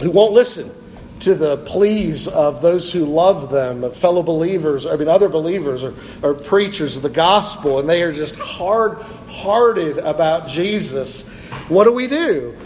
who 0.00 0.10
won't 0.10 0.32
listen 0.32 0.72
to 1.20 1.34
the 1.34 1.56
pleas 1.58 2.28
of 2.28 2.60
those 2.60 2.92
who 2.92 3.04
love 3.04 3.50
them, 3.50 3.84
of 3.84 3.96
fellow 3.96 4.22
believers, 4.22 4.86
I 4.86 4.96
mean, 4.96 5.08
other 5.08 5.28
believers 5.28 5.82
or, 5.82 5.94
or 6.22 6.34
preachers 6.34 6.96
of 6.96 7.02
the 7.02 7.08
gospel, 7.08 7.78
and 7.78 7.88
they 7.88 8.02
are 8.02 8.12
just 8.12 8.36
hard 8.36 8.98
hearted 9.28 9.98
about 9.98 10.46
Jesus. 10.46 11.26
What 11.68 11.84
do 11.84 11.92
we 11.92 12.06
do? 12.06 12.56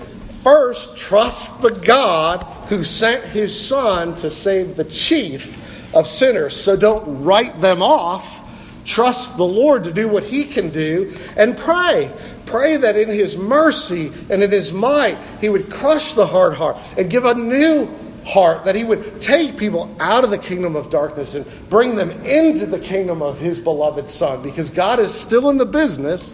First, 0.42 0.96
trust 0.96 1.60
the 1.62 1.70
God 1.70 2.42
who 2.68 2.82
sent 2.82 3.24
his 3.24 3.58
son 3.58 4.16
to 4.16 4.30
save 4.30 4.76
the 4.76 4.84
chief 4.84 5.58
of 5.94 6.06
sinners. 6.06 6.58
So 6.60 6.76
don't 6.76 7.22
write 7.22 7.60
them 7.60 7.82
off. 7.82 8.46
Trust 8.84 9.36
the 9.36 9.44
Lord 9.44 9.84
to 9.84 9.92
do 9.92 10.08
what 10.08 10.24
he 10.24 10.44
can 10.44 10.70
do 10.70 11.16
and 11.36 11.56
pray. 11.56 12.10
Pray 12.50 12.76
that 12.76 12.96
in 12.96 13.08
his 13.08 13.38
mercy 13.38 14.12
and 14.28 14.42
in 14.42 14.50
his 14.50 14.72
might, 14.72 15.16
he 15.40 15.48
would 15.48 15.70
crush 15.70 16.14
the 16.14 16.26
hard 16.26 16.54
heart 16.54 16.76
and 16.98 17.08
give 17.08 17.24
a 17.24 17.34
new 17.34 17.88
heart, 18.24 18.64
that 18.64 18.74
he 18.74 18.84
would 18.84 19.22
take 19.22 19.56
people 19.56 19.94
out 19.98 20.24
of 20.24 20.30
the 20.30 20.38
kingdom 20.38 20.76
of 20.76 20.90
darkness 20.90 21.34
and 21.34 21.46
bring 21.70 21.96
them 21.96 22.10
into 22.26 22.66
the 22.66 22.78
kingdom 22.78 23.22
of 23.22 23.38
his 23.38 23.58
beloved 23.58 24.10
Son, 24.10 24.42
because 24.42 24.68
God 24.68 24.98
is 24.98 25.14
still 25.14 25.48
in 25.48 25.56
the 25.56 25.64
business 25.64 26.32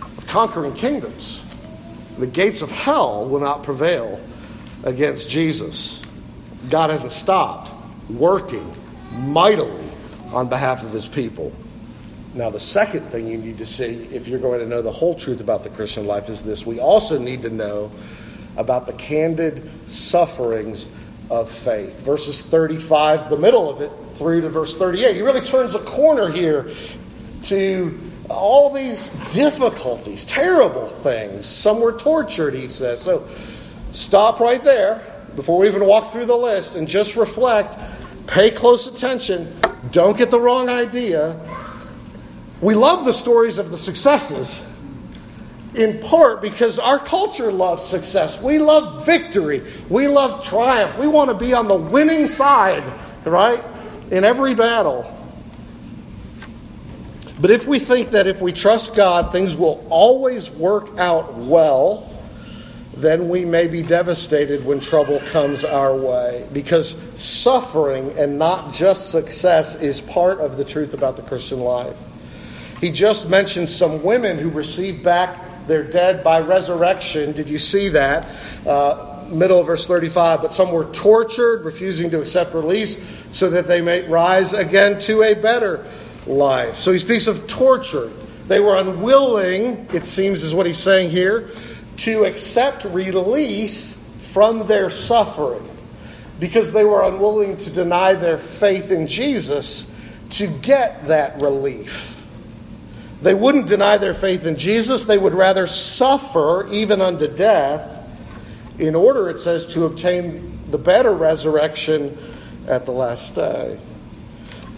of 0.00 0.26
conquering 0.26 0.74
kingdoms. 0.74 1.44
The 2.18 2.26
gates 2.26 2.62
of 2.62 2.70
hell 2.70 3.28
will 3.28 3.40
not 3.40 3.62
prevail 3.62 4.20
against 4.84 5.28
Jesus. 5.28 6.02
God 6.70 6.90
hasn't 6.90 7.12
stopped 7.12 7.70
working 8.08 8.74
mightily 9.12 9.88
on 10.32 10.48
behalf 10.48 10.82
of 10.82 10.92
his 10.92 11.06
people. 11.06 11.52
Now, 12.34 12.50
the 12.50 12.60
second 12.60 13.10
thing 13.10 13.28
you 13.28 13.38
need 13.38 13.58
to 13.58 13.66
see 13.66 14.08
if 14.12 14.26
you're 14.26 14.40
going 14.40 14.58
to 14.58 14.66
know 14.66 14.82
the 14.82 14.90
whole 14.90 15.14
truth 15.14 15.40
about 15.40 15.62
the 15.62 15.70
Christian 15.70 16.04
life 16.04 16.28
is 16.28 16.42
this 16.42 16.66
we 16.66 16.80
also 16.80 17.16
need 17.16 17.42
to 17.42 17.50
know 17.50 17.92
about 18.56 18.86
the 18.86 18.92
candid 18.94 19.70
sufferings 19.86 20.90
of 21.30 21.50
faith. 21.50 22.00
Verses 22.00 22.42
35, 22.42 23.30
the 23.30 23.38
middle 23.38 23.70
of 23.70 23.80
it, 23.80 23.92
through 24.16 24.40
to 24.40 24.48
verse 24.48 24.76
38. 24.76 25.14
He 25.14 25.22
really 25.22 25.40
turns 25.40 25.76
a 25.76 25.80
corner 25.80 26.28
here 26.28 26.70
to 27.44 28.00
all 28.28 28.72
these 28.72 29.10
difficulties, 29.30 30.24
terrible 30.24 30.88
things. 30.88 31.46
Some 31.46 31.80
were 31.80 31.92
tortured, 31.92 32.54
he 32.54 32.66
says. 32.66 33.00
So 33.00 33.28
stop 33.92 34.40
right 34.40 34.62
there 34.62 35.22
before 35.36 35.58
we 35.58 35.68
even 35.68 35.86
walk 35.86 36.10
through 36.10 36.26
the 36.26 36.36
list 36.36 36.74
and 36.74 36.88
just 36.88 37.14
reflect. 37.16 37.78
Pay 38.26 38.50
close 38.50 38.86
attention. 38.86 39.56
Don't 39.92 40.16
get 40.16 40.30
the 40.30 40.40
wrong 40.40 40.68
idea. 40.68 41.38
We 42.64 42.74
love 42.74 43.04
the 43.04 43.12
stories 43.12 43.58
of 43.58 43.70
the 43.70 43.76
successes 43.76 44.64
in 45.74 46.00
part 46.00 46.40
because 46.40 46.78
our 46.78 46.98
culture 46.98 47.52
loves 47.52 47.82
success. 47.82 48.40
We 48.40 48.58
love 48.58 49.04
victory. 49.04 49.70
We 49.90 50.08
love 50.08 50.42
triumph. 50.42 50.96
We 50.96 51.06
want 51.06 51.28
to 51.28 51.36
be 51.36 51.52
on 51.52 51.68
the 51.68 51.76
winning 51.76 52.26
side, 52.26 52.82
right? 53.26 53.62
In 54.10 54.24
every 54.24 54.54
battle. 54.54 55.04
But 57.38 57.50
if 57.50 57.66
we 57.66 57.78
think 57.78 58.12
that 58.12 58.26
if 58.26 58.40
we 58.40 58.50
trust 58.50 58.94
God, 58.94 59.30
things 59.30 59.54
will 59.54 59.86
always 59.90 60.50
work 60.50 60.96
out 60.96 61.34
well, 61.34 62.10
then 62.96 63.28
we 63.28 63.44
may 63.44 63.66
be 63.66 63.82
devastated 63.82 64.64
when 64.64 64.80
trouble 64.80 65.18
comes 65.32 65.64
our 65.64 65.94
way. 65.94 66.48
Because 66.50 66.96
suffering 67.22 68.18
and 68.18 68.38
not 68.38 68.72
just 68.72 69.10
success 69.10 69.74
is 69.74 70.00
part 70.00 70.38
of 70.40 70.56
the 70.56 70.64
truth 70.64 70.94
about 70.94 71.16
the 71.16 71.22
Christian 71.22 71.60
life. 71.60 71.98
He 72.80 72.90
just 72.90 73.28
mentioned 73.28 73.68
some 73.68 74.02
women 74.02 74.38
who 74.38 74.50
received 74.50 75.02
back 75.02 75.66
their 75.66 75.82
dead 75.82 76.22
by 76.22 76.40
resurrection. 76.40 77.32
Did 77.32 77.48
you 77.48 77.58
see 77.58 77.88
that? 77.90 78.28
Uh, 78.66 79.24
middle 79.30 79.60
of 79.60 79.66
verse 79.66 79.86
35. 79.86 80.42
But 80.42 80.52
some 80.52 80.72
were 80.72 80.86
tortured, 80.86 81.64
refusing 81.64 82.10
to 82.10 82.20
accept 82.20 82.54
release, 82.54 83.04
so 83.32 83.50
that 83.50 83.66
they 83.66 83.80
may 83.80 84.06
rise 84.06 84.52
again 84.52 84.98
to 85.00 85.22
a 85.22 85.34
better 85.34 85.86
life. 86.26 86.78
So 86.78 86.92
he 86.92 86.98
speaks 86.98 87.26
of 87.26 87.46
torture. 87.46 88.10
They 88.48 88.60
were 88.60 88.76
unwilling, 88.76 89.86
it 89.92 90.06
seems, 90.06 90.42
is 90.42 90.54
what 90.54 90.66
he's 90.66 90.78
saying 90.78 91.10
here, 91.10 91.50
to 91.98 92.24
accept 92.24 92.84
release 92.84 94.02
from 94.32 94.66
their 94.66 94.90
suffering 94.90 95.70
because 96.40 96.72
they 96.72 96.84
were 96.84 97.04
unwilling 97.04 97.56
to 97.56 97.70
deny 97.70 98.14
their 98.14 98.38
faith 98.38 98.90
in 98.90 99.06
Jesus 99.06 99.90
to 100.30 100.46
get 100.46 101.06
that 101.06 101.40
relief. 101.40 102.13
They 103.24 103.32
wouldn't 103.32 103.66
deny 103.66 103.96
their 103.96 104.12
faith 104.12 104.44
in 104.44 104.54
Jesus. 104.54 105.04
They 105.04 105.16
would 105.16 105.32
rather 105.32 105.66
suffer, 105.66 106.68
even 106.70 107.00
unto 107.00 107.26
death, 107.26 108.06
in 108.78 108.94
order, 108.94 109.30
it 109.30 109.38
says, 109.38 109.66
to 109.68 109.86
obtain 109.86 110.60
the 110.70 110.76
better 110.76 111.14
resurrection 111.14 112.18
at 112.68 112.84
the 112.84 112.92
last 112.92 113.34
day. 113.34 113.80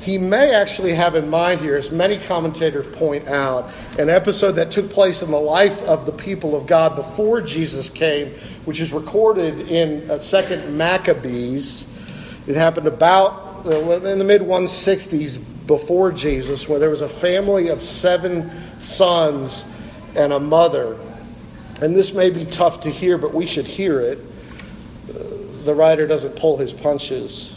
He 0.01 0.17
may 0.17 0.55
actually 0.55 0.95
have 0.95 1.17
in 1.17 1.29
mind 1.29 1.61
here, 1.61 1.75
as 1.75 1.91
many 1.91 2.19
commentators 2.19 2.87
point 2.95 3.27
out, 3.27 3.69
an 3.99 4.09
episode 4.09 4.53
that 4.53 4.71
took 4.71 4.91
place 4.91 5.23
in 5.23 5.33
the 5.33 5.41
life 5.41 5.83
of 5.83 6.07
the 6.07 6.13
people 6.13 6.55
of 6.55 6.69
God 6.69 6.95
before 6.95 7.41
Jesus 7.41 7.91
came, 7.91 8.33
which 8.65 8.81
is 8.81 8.93
recorded 8.93 9.69
in 9.69 10.09
uh, 10.09 10.21
Second 10.21 10.79
Maccabees. 10.79 11.89
It 12.47 12.55
happened 12.55 12.87
about 12.87 13.67
uh, 13.67 14.01
in 14.03 14.21
the 14.21 14.25
mid 14.25 14.43
160s 14.43 15.43
before 15.67 16.13
Jesus, 16.13 16.69
where 16.69 16.79
there 16.79 16.91
was 16.91 17.03
a 17.03 17.09
family 17.09 17.69
of 17.69 17.83
seven 17.83 18.51
sons 18.81 19.67
and 20.15 20.33
a 20.33 20.41
mother. 20.41 20.99
And 21.81 21.95
this 21.95 22.15
may 22.15 22.31
be 22.31 22.45
tough 22.45 22.81
to 22.81 22.91
hear, 22.91 23.19
but 23.19 23.35
we 23.35 23.47
should 23.47 23.67
hear 23.67 24.01
it. 24.01 24.19
The 25.65 25.75
writer 25.75 26.07
doesn't 26.07 26.37
pull 26.37 26.57
his 26.57 26.73
punches. 26.73 27.55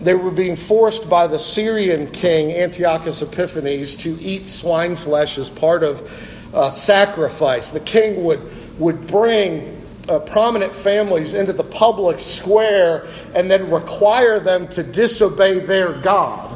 They 0.00 0.14
were 0.14 0.30
being 0.30 0.56
forced 0.56 1.08
by 1.08 1.26
the 1.26 1.38
Syrian 1.38 2.10
king 2.10 2.52
Antiochus 2.52 3.22
Epiphanes 3.22 3.96
to 3.96 4.20
eat 4.20 4.48
swine 4.48 4.94
flesh 4.94 5.38
as 5.38 5.50
part 5.50 5.82
of 5.82 6.10
uh, 6.54 6.70
sacrifice. 6.70 7.70
The 7.70 7.80
king 7.80 8.24
would, 8.24 8.78
would 8.78 9.06
bring 9.06 9.82
uh, 10.08 10.20
prominent 10.20 10.74
families 10.74 11.34
into 11.34 11.52
the 11.52 11.64
public 11.64 12.20
square 12.20 13.08
and 13.34 13.50
then 13.50 13.70
require 13.70 14.38
them 14.38 14.68
to 14.68 14.82
disobey 14.82 15.58
their 15.58 15.94
God. 15.94 16.55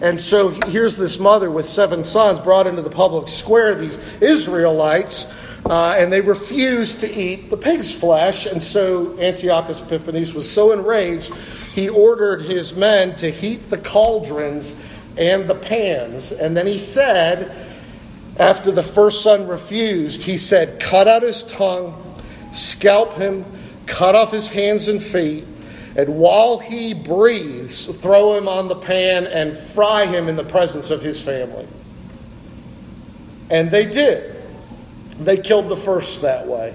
And 0.00 0.18
so 0.18 0.48
here's 0.66 0.96
this 0.96 1.18
mother 1.18 1.50
with 1.50 1.68
seven 1.68 2.04
sons 2.04 2.40
brought 2.40 2.66
into 2.66 2.82
the 2.82 2.90
public 2.90 3.28
square, 3.28 3.74
these 3.74 3.98
Israelites, 4.20 5.32
uh, 5.66 5.94
and 5.98 6.10
they 6.10 6.22
refused 6.22 7.00
to 7.00 7.14
eat 7.14 7.50
the 7.50 7.56
pig's 7.56 7.92
flesh. 7.92 8.46
And 8.46 8.62
so 8.62 9.18
Antiochus 9.18 9.80
Epiphanes 9.82 10.32
was 10.32 10.50
so 10.50 10.72
enraged, 10.72 11.32
he 11.74 11.88
ordered 11.88 12.42
his 12.42 12.74
men 12.74 13.14
to 13.16 13.30
heat 13.30 13.68
the 13.68 13.78
cauldrons 13.78 14.74
and 15.18 15.48
the 15.48 15.54
pans. 15.54 16.32
And 16.32 16.56
then 16.56 16.66
he 16.66 16.78
said, 16.78 17.66
after 18.38 18.72
the 18.72 18.82
first 18.82 19.22
son 19.22 19.46
refused, 19.48 20.22
he 20.22 20.38
said, 20.38 20.80
Cut 20.80 21.08
out 21.08 21.22
his 21.22 21.42
tongue, 21.42 22.16
scalp 22.52 23.12
him, 23.12 23.44
cut 23.86 24.14
off 24.14 24.32
his 24.32 24.48
hands 24.48 24.88
and 24.88 25.02
feet 25.02 25.44
and 25.96 26.16
while 26.16 26.58
he 26.58 26.94
breathes, 26.94 27.86
throw 27.86 28.36
him 28.36 28.46
on 28.48 28.68
the 28.68 28.76
pan 28.76 29.26
and 29.26 29.56
fry 29.56 30.06
him 30.06 30.28
in 30.28 30.36
the 30.36 30.44
presence 30.44 30.90
of 30.90 31.02
his 31.02 31.20
family. 31.20 31.66
And 33.50 33.70
they 33.70 33.86
did. 33.86 34.36
They 35.18 35.36
killed 35.36 35.68
the 35.68 35.76
first 35.76 36.22
that 36.22 36.46
way. 36.46 36.74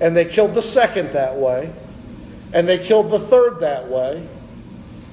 And 0.00 0.16
they 0.16 0.24
killed 0.24 0.54
the 0.54 0.62
second 0.62 1.12
that 1.12 1.36
way. 1.36 1.72
And 2.54 2.66
they 2.66 2.78
killed 2.78 3.10
the 3.10 3.20
third 3.20 3.60
that 3.60 3.88
way. 3.88 4.26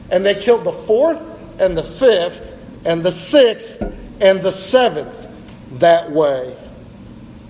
And 0.10 0.26
they 0.26 0.36
killed 0.36 0.64
the 0.64 0.72
fourth 0.72 1.22
and 1.60 1.78
the 1.78 1.84
fifth 1.84 2.56
and 2.86 3.04
the 3.04 3.12
sixth 3.12 3.82
and 4.22 4.42
the 4.42 4.52
seventh 4.52 5.28
that 5.74 6.10
way. 6.10 6.56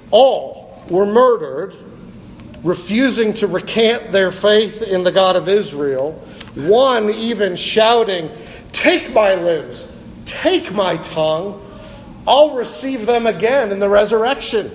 All 0.10 0.84
were 0.90 1.06
murdered 1.06 1.76
refusing 2.64 3.34
to 3.36 3.48
recant 3.48 4.12
their 4.12 4.32
faith 4.32 4.82
in 4.82 5.04
the 5.04 5.12
God 5.12 5.36
of 5.36 5.48
Israel, 5.48 6.12
one 6.56 7.10
even 7.10 7.56
shouting, 7.56 8.30
Take 8.72 9.14
my 9.14 9.36
limbs, 9.36 9.92
take 10.26 10.72
my 10.74 10.98
tongue, 10.98 11.66
I'll 12.28 12.56
receive 12.56 13.06
them 13.06 13.26
again 13.26 13.72
in 13.72 13.80
the 13.80 13.90
resurrection. 13.90 14.72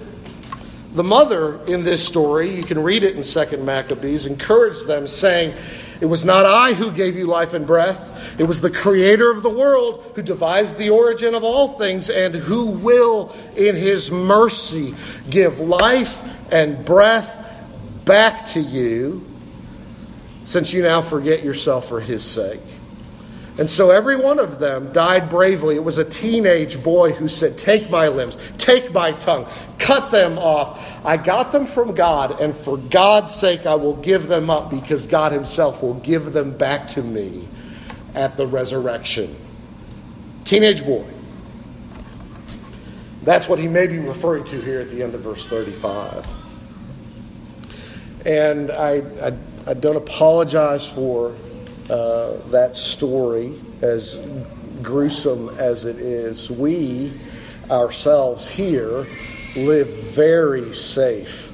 The 0.95 1.05
mother 1.05 1.65
in 1.67 1.85
this 1.85 2.05
story, 2.05 2.51
you 2.51 2.63
can 2.63 2.83
read 2.83 3.05
it 3.05 3.17
in 3.17 3.23
2nd 3.23 3.65
Maccabees, 3.65 4.27
encouraged 4.27 4.87
them, 4.87 5.07
saying, 5.07 5.55
It 6.01 6.07
was 6.07 6.25
not 6.25 6.47
I 6.47 6.73
who 6.73 6.91
gave 6.91 7.17
you 7.17 7.27
life 7.27 7.53
and 7.53 7.67
breath. 7.67 8.13
It 8.39 8.45
was 8.45 8.61
the 8.61 8.71
creator 8.71 9.31
of 9.31 9.43
the 9.43 9.51
world 9.51 10.13
who 10.15 10.23
devised 10.23 10.79
the 10.79 10.91
origin 10.91 11.35
of 11.35 11.45
all 11.45 11.79
things 11.79 12.11
and 12.11 12.35
who 12.35 12.67
will, 12.67 13.35
in 13.57 13.77
his 13.77 14.11
mercy, 14.11 14.95
give 15.29 15.61
life 15.61 16.21
and 16.51 16.85
breath 16.85 17.44
back 18.05 18.45
to 18.47 18.61
you, 18.61 19.25
since 20.45 20.73
you 20.73 20.83
now 20.83 21.03
forget 21.03 21.43
yourself 21.43 21.89
for 21.89 22.01
his 22.01 22.23
sake. 22.23 22.61
And 23.57 23.71
so 23.71 23.91
every 23.91 24.17
one 24.17 24.41
of 24.41 24.59
them 24.59 24.93
died 24.93 25.31
bravely. 25.31 25.77
It 25.77 25.85
was 25.85 25.99
a 25.99 26.05
teenage 26.05 26.83
boy 26.83 27.13
who 27.13 27.29
said, 27.29 27.57
Take 27.57 27.89
my 27.89 28.09
limbs, 28.09 28.37
take 28.59 28.93
my 28.93 29.13
tongue, 29.13 29.47
cut 29.79 30.11
them 30.11 30.39
off. 30.39 30.85
I 31.05 31.17
got 31.17 31.53
them 31.53 31.65
from 31.65 31.95
God, 31.95 32.41
and 32.41 32.55
for 32.55 32.77
God's 32.77 33.33
sake 33.33 33.65
I 33.65 33.77
will 33.77 33.95
give 33.95 34.27
them 34.27 34.51
up 34.51 34.71
because 34.71 35.07
God 35.07 35.31
Himself 35.31 35.83
will 35.83 35.95
give 35.95 36.33
them 36.33 36.57
back 36.57 36.89
to 36.89 37.03
me 37.03 37.49
at 38.17 38.37
the 38.37 38.47
resurrection. 38.47 39.37
Teenage 40.45 40.85
boy. 40.85 41.07
That's 43.23 43.49
what 43.49 43.59
he 43.59 43.69
may 43.69 43.87
be 43.87 43.99
referring 43.99 44.45
to 44.45 44.61
here 44.61 44.81
at 44.81 44.91
the 44.91 45.03
end 45.03 45.15
of 45.15 45.23
verse 45.23 45.49
35. 45.49 46.27
And 48.25 48.71
I, 48.71 49.03
I, 49.23 49.33
I 49.67 49.75
don't 49.75 49.97
apologize 49.97 50.89
for 50.89 51.35
uh, 51.91 52.37
that 52.51 52.75
story, 52.75 53.61
as 53.83 54.19
gruesome 54.83 55.51
as 55.59 55.85
it 55.85 55.97
is. 55.97 56.51
We 56.51 57.13
ourselves 57.71 58.49
here 58.49 59.07
live 59.57 59.89
very 59.89 60.75
safe 60.75 61.53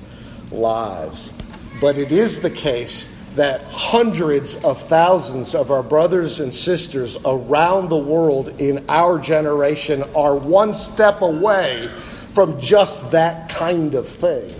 lives. 0.53 1.33
But 1.81 1.99
it 1.99 2.13
is 2.13 2.41
the 2.41 2.51
case 2.51 3.13
that 3.35 3.63
hundreds 3.65 4.57
of 4.65 4.81
thousands 4.83 5.55
of 5.55 5.71
our 5.71 5.83
brothers 5.83 6.41
and 6.41 6.53
sisters 6.55 7.17
around 7.25 7.89
the 7.89 7.97
world 7.97 8.61
in 8.61 8.85
our 8.89 9.19
generation 9.19 10.03
are 10.15 10.35
one 10.35 10.75
step 10.75 11.23
away 11.23 11.89
from 12.33 12.61
just 12.61 13.11
that 13.13 13.49
kind 13.49 13.95
of 13.95 14.09
thing 14.09 14.55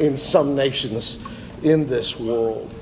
in 0.00 0.16
some 0.16 0.54
nations 0.54 1.18
in 1.64 1.86
this 1.86 2.18
world. 2.18 2.74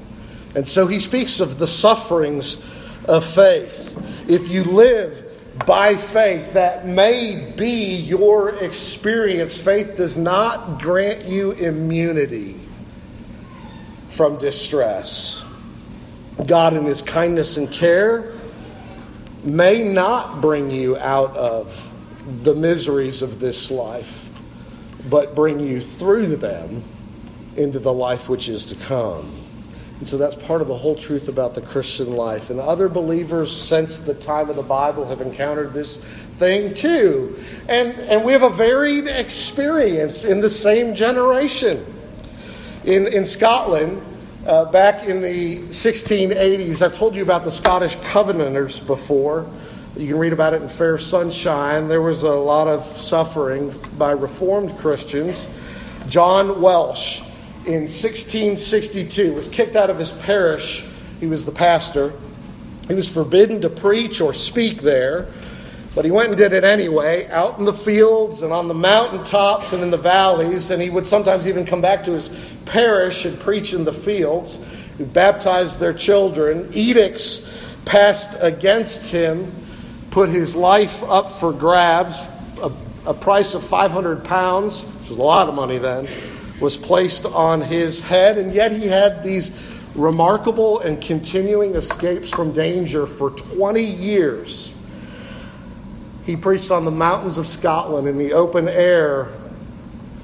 And 0.55 0.67
so 0.67 0.87
he 0.87 0.99
speaks 1.01 1.41
of 1.41 1.59
the 1.59 1.67
sufferings 1.67 2.65
of 3.07 3.25
faith. 3.25 3.97
If 4.29 4.49
you 4.49 4.65
live 4.65 5.27
by 5.67 5.97
faith, 5.97 6.55
that 6.55 6.87
may 6.87 7.53
be 7.57 7.97
your 7.97 8.51
experience. 8.57 9.59
Faith 9.59 9.97
does 9.97 10.17
not 10.17 10.81
grant 10.81 11.27
you 11.27 11.53
immunity 11.53 12.59
from 14.09 14.39
distress. 14.39 15.43
God, 16.47 16.75
in 16.75 16.85
His 16.85 17.03
kindness 17.03 17.57
and 17.57 17.71
care, 17.71 18.33
may 19.43 19.83
not 19.83 20.41
bring 20.41 20.71
you 20.71 20.97
out 20.97 21.37
of 21.37 21.93
the 22.43 22.55
miseries 22.55 23.23
of 23.23 23.41
this 23.41 23.71
life, 23.71 24.29
but 25.09 25.35
bring 25.35 25.61
you 25.61 25.81
through 25.81 26.37
them 26.37 26.83
into 27.57 27.79
the 27.79 27.93
life 27.93 28.29
which 28.29 28.49
is 28.49 28.67
to 28.67 28.75
come. 28.77 29.47
And 30.01 30.09
so 30.09 30.17
that's 30.17 30.35
part 30.35 30.63
of 30.63 30.69
the 30.69 30.77
whole 30.77 30.95
truth 30.95 31.29
about 31.29 31.55
the 31.55 31.61
Christian 31.61 32.17
life. 32.17 32.49
And 32.49 32.59
other 32.59 32.89
believers 32.89 33.55
since 33.55 33.99
the 33.99 34.15
time 34.15 34.49
of 34.49 34.57
the 34.57 34.63
Bible 34.63 35.07
have 35.07 35.21
encountered 35.21 35.75
this 35.75 36.03
thing 36.39 36.73
too. 36.73 37.39
And, 37.69 37.93
and 37.93 38.25
we 38.25 38.33
have 38.33 38.43
a 38.43 38.49
varied 38.49 39.09
experience 39.09 40.25
in 40.25 40.41
the 40.41 40.49
same 40.49 40.95
generation. 40.95 41.85
In, 42.85 43.09
in 43.09 43.27
Scotland, 43.27 44.01
uh, 44.47 44.65
back 44.65 45.05
in 45.05 45.21
the 45.21 45.59
1680s, 45.69 46.81
I've 46.81 46.95
told 46.95 47.15
you 47.15 47.23
about 47.23 47.45
the 47.45 47.53
Scottish 47.53 47.97
Covenanters 47.97 48.81
before. 48.81 49.51
You 49.99 50.07
can 50.07 50.19
read 50.19 50.33
about 50.33 50.55
it 50.55 50.63
in 50.63 50.69
Fair 50.71 50.97
Sunshine. 50.97 51.89
There 51.89 52.01
was 52.01 52.23
a 52.23 52.31
lot 52.31 52.69
of 52.69 52.83
suffering 52.97 53.79
by 53.99 54.13
Reformed 54.13 54.79
Christians. 54.79 55.47
John 56.09 56.63
Welsh 56.63 57.21
in 57.73 57.83
1662 57.83 59.35
was 59.35 59.49
kicked 59.49 59.77
out 59.77 59.91
of 59.91 59.99
his 59.99 60.13
parish. 60.13 60.87
He 61.21 61.27
was 61.27 61.47
the 61.47 61.53
pastor. 61.53 62.13
He 62.89 62.95
was 62.95 63.09
forbidden 63.09 63.61
to 63.63 63.71
preach 63.71 64.21
or 64.21 64.35
speak 64.35 64.83
there, 64.83 65.29
but 65.95 66.05
he 66.05 66.11
went 66.11 66.29
and 66.29 66.37
did 66.37 66.53
it 66.53 66.65
anyway, 66.65 67.29
out 67.29 67.59
in 67.59 67.65
the 67.65 67.73
fields 67.73 68.43
and 68.43 68.53
on 68.53 68.69
the 68.69 68.75
mountaintops 68.75 69.73
and 69.73 69.83
in 69.83 69.91
the 69.91 69.99
valleys. 69.99 70.71
And 70.71 70.83
he 70.83 70.91
would 70.91 71.07
sometimes 71.07 71.47
even 71.47 71.65
come 71.65 71.81
back 71.81 72.05
to 72.05 72.13
his 72.13 72.31
parish 72.65 73.25
and 73.25 73.39
preach 73.39 73.73
in 73.73 73.85
the 73.85 73.93
fields. 73.93 74.59
He 74.99 75.05
baptized 75.05 75.79
their 75.79 75.95
children. 75.95 76.69
Edicts 76.73 77.51
passed 77.85 78.37
against 78.41 79.11
him 79.11 79.53
put 80.11 80.29
his 80.29 80.57
life 80.57 81.03
up 81.05 81.31
for 81.31 81.53
grabs. 81.53 82.19
A, 82.63 82.73
a 83.07 83.15
price 83.15 83.55
of 83.55 83.63
500 83.63 84.25
pounds, 84.25 84.83
which 84.83 85.11
was 85.11 85.19
a 85.19 85.23
lot 85.23 85.49
of 85.49 85.55
money 85.55 85.79
then 85.79 86.09
was 86.61 86.77
placed 86.77 87.25
on 87.25 87.61
his 87.63 88.01
head, 88.01 88.39
and 88.39 88.55
yet 88.55 88.73
he 88.73 88.87
had 88.87 89.25
these 89.25 89.51
remarkable 89.95 90.81
and 90.81 91.03
continuing 91.03 91.75
escapes 91.75 92.31
from 92.31 92.53
danger 92.53 93.07
for 93.07 93.31
20 93.31 93.83
years. 93.83 94.77
He 96.25 96.37
preached 96.37 96.71
on 96.71 96.85
the 96.85 96.91
mountains 96.91 97.39
of 97.39 97.47
Scotland 97.47 98.07
in 98.07 98.19
the 98.19 98.35
open 98.35 98.69
air, 98.69 99.33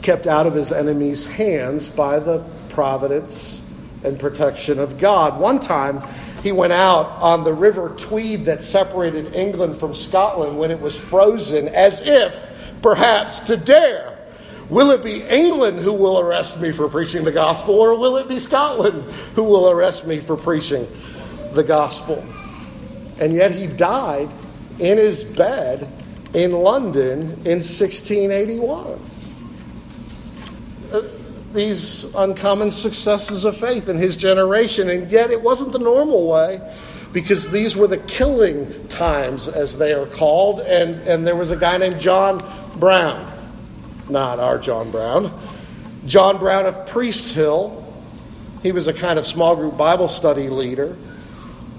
kept 0.03 0.27
out 0.27 0.47
of 0.47 0.55
his 0.55 0.71
enemies' 0.71 1.25
hands 1.25 1.89
by 1.89 2.21
the 2.21 2.45
providence 2.69 3.63
and 4.05 4.19
protection 4.19 4.79
of 4.79 4.99
God. 4.99 5.41
One 5.41 5.59
time, 5.59 6.03
he 6.43 6.53
went 6.53 6.73
out 6.73 7.07
on 7.21 7.43
the 7.43 7.53
river 7.53 7.89
Tweed 7.99 8.45
that 8.45 8.63
separated 8.63 9.35
England 9.35 9.79
from 9.79 9.95
Scotland 9.95 10.59
when 10.59 10.71
it 10.71 10.81
was 10.81 10.95
frozen, 10.95 11.69
as 11.69 12.03
if 12.07 12.47
perhaps 12.83 13.41
to 13.41 13.57
dare 13.57 14.16
Will 14.69 14.91
it 14.91 15.05
be 15.05 15.23
England 15.23 15.79
who 15.79 15.93
will 15.93 16.19
arrest 16.19 16.61
me 16.61 16.73
for 16.73 16.89
preaching 16.89 17.25
the 17.25 17.33
gospel, 17.33 17.75
or 17.75 17.97
will 17.97 18.17
it 18.17 18.29
be 18.29 18.39
Scotland 18.39 19.03
who 19.35 19.45
will 19.45 19.71
arrest 19.71 20.07
me 20.07 20.19
for 20.19 20.37
preaching 20.37 20.89
the 21.53 21.63
gospel? 21.63 22.25
And 23.19 23.33
yet 23.33 23.53
he 23.53 23.67
died 23.69 24.29
in 24.81 24.99
his 24.99 25.23
bed 25.23 25.89
in 26.35 26.53
London 26.53 27.21
in 27.45 27.61
1681. 27.63 29.01
Uh, 30.93 31.03
these 31.53 32.13
uncommon 32.17 32.73
successes 32.73 33.45
of 33.45 33.57
faith 33.57 33.89
in 33.89 33.97
his 33.97 34.17
generation, 34.17 34.91
and 34.91 35.11
yet 35.11 35.31
it 35.31 35.41
wasn't 35.41 35.71
the 35.73 35.79
normal 35.79 36.27
way 36.27 36.61
because 37.13 37.49
these 37.51 37.77
were 37.77 37.87
the 37.87 37.99
killing 37.99 38.89
times, 38.89 39.47
as 39.47 39.79
they 39.79 39.93
are 39.93 40.07
called, 40.07 40.61
and, 40.61 40.97
and 41.09 41.25
there 41.25 41.37
was 41.37 41.53
a 41.53 41.57
guy 41.57 41.79
named 41.79 42.01
John 42.01 42.43
Brown 42.79 43.36
not 44.09 44.39
our 44.39 44.59
John 44.59 44.91
Brown. 44.91 45.33
John 46.07 46.39
Brown 46.39 46.67
of 46.67 46.87
Priesthill. 46.87 47.85
He 48.63 48.73
was 48.73 48.87
a 48.87 48.93
kind 48.93 49.19
of 49.19 49.27
small 49.27 49.57
group 49.57 49.77
Bible 49.77 50.09
study 50.09 50.49
leader. 50.49 50.97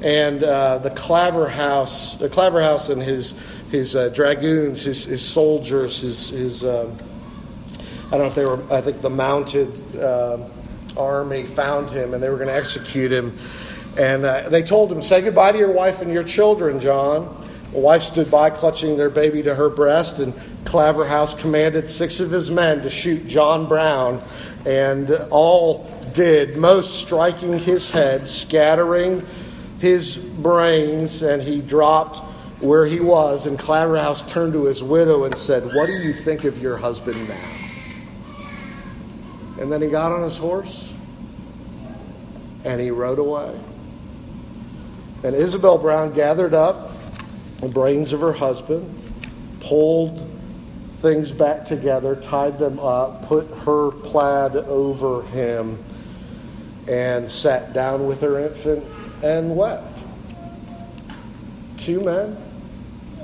And 0.01 0.43
uh, 0.43 0.77
the 0.79 0.91
Claverhouse, 0.91 2.15
the 2.15 2.29
Claverhouse 2.29 2.89
and 2.89 3.01
his, 3.01 3.35
his 3.71 3.95
uh, 3.95 4.09
dragoons, 4.09 4.83
his, 4.83 5.05
his 5.05 5.25
soldiers, 5.25 6.01
his, 6.01 6.29
his 6.29 6.63
uh, 6.63 6.93
I 8.07 8.11
don't 8.11 8.19
know 8.19 8.25
if 8.25 8.35
they 8.35 8.45
were, 8.45 8.73
I 8.73 8.81
think 8.81 9.01
the 9.01 9.09
mounted 9.09 9.95
uh, 9.95 10.47
army 10.95 11.43
found 11.43 11.89
him 11.89 12.13
and 12.13 12.21
they 12.21 12.29
were 12.29 12.37
going 12.37 12.47
to 12.47 12.55
execute 12.55 13.11
him. 13.11 13.37
And 13.97 14.25
uh, 14.25 14.49
they 14.49 14.61
told 14.61 14.91
him, 14.91 15.01
Say 15.01 15.21
goodbye 15.21 15.53
to 15.53 15.57
your 15.57 15.71
wife 15.71 16.01
and 16.01 16.13
your 16.13 16.23
children, 16.23 16.79
John. 16.79 17.35
The 17.73 17.79
wife 17.79 18.03
stood 18.03 18.31
by, 18.31 18.49
clutching 18.49 18.95
their 18.95 19.09
baby 19.09 19.43
to 19.43 19.53
her 19.55 19.69
breast, 19.69 20.19
and 20.19 20.33
Claverhouse 20.67 21.33
commanded 21.33 21.87
six 21.87 22.19
of 22.19 22.29
his 22.29 22.51
men 22.51 22.81
to 22.81 22.89
shoot 22.89 23.25
John 23.25 23.67
Brown, 23.67 24.21
and 24.65 25.09
all 25.31 25.89
did, 26.13 26.57
most 26.57 26.99
striking 26.99 27.57
his 27.57 27.89
head, 27.89 28.27
scattering 28.27 29.25
his 29.79 30.17
brains, 30.17 31.23
and 31.23 31.41
he 31.41 31.61
dropped 31.61 32.17
where 32.61 32.85
he 32.85 32.99
was. 32.99 33.45
And 33.45 33.57
Claverhouse 33.57 34.29
turned 34.29 34.53
to 34.53 34.65
his 34.65 34.83
widow 34.83 35.23
and 35.23 35.37
said, 35.37 35.63
What 35.73 35.85
do 35.85 35.93
you 35.93 36.11
think 36.11 36.43
of 36.43 36.61
your 36.61 36.75
husband 36.75 37.29
now? 37.29 37.53
And 39.59 39.71
then 39.71 39.81
he 39.81 39.87
got 39.87 40.11
on 40.11 40.21
his 40.21 40.37
horse 40.37 40.93
and 42.63 42.81
he 42.81 42.91
rode 42.91 43.19
away. 43.19 43.57
And 45.23 45.33
Isabel 45.33 45.77
Brown 45.77 46.13
gathered 46.13 46.53
up 46.53 46.91
the 47.57 47.67
brains 47.67 48.13
of 48.13 48.19
her 48.19 48.33
husband, 48.33 48.93
pulled 49.61 50.36
things 51.01 51.31
back 51.31 51.65
together, 51.65 52.15
tied 52.15 52.57
them 52.57 52.79
up, 52.79 53.27
put 53.27 53.47
her 53.65 53.91
plaid 53.91 54.55
over 54.55 55.21
him, 55.27 55.83
and 56.87 57.29
sat 57.29 57.73
down 57.73 58.07
with 58.07 58.21
her 58.21 58.39
infant 58.39 58.83
and 59.23 59.55
wept. 59.55 59.99
Two 61.77 62.01
men, 62.01 62.37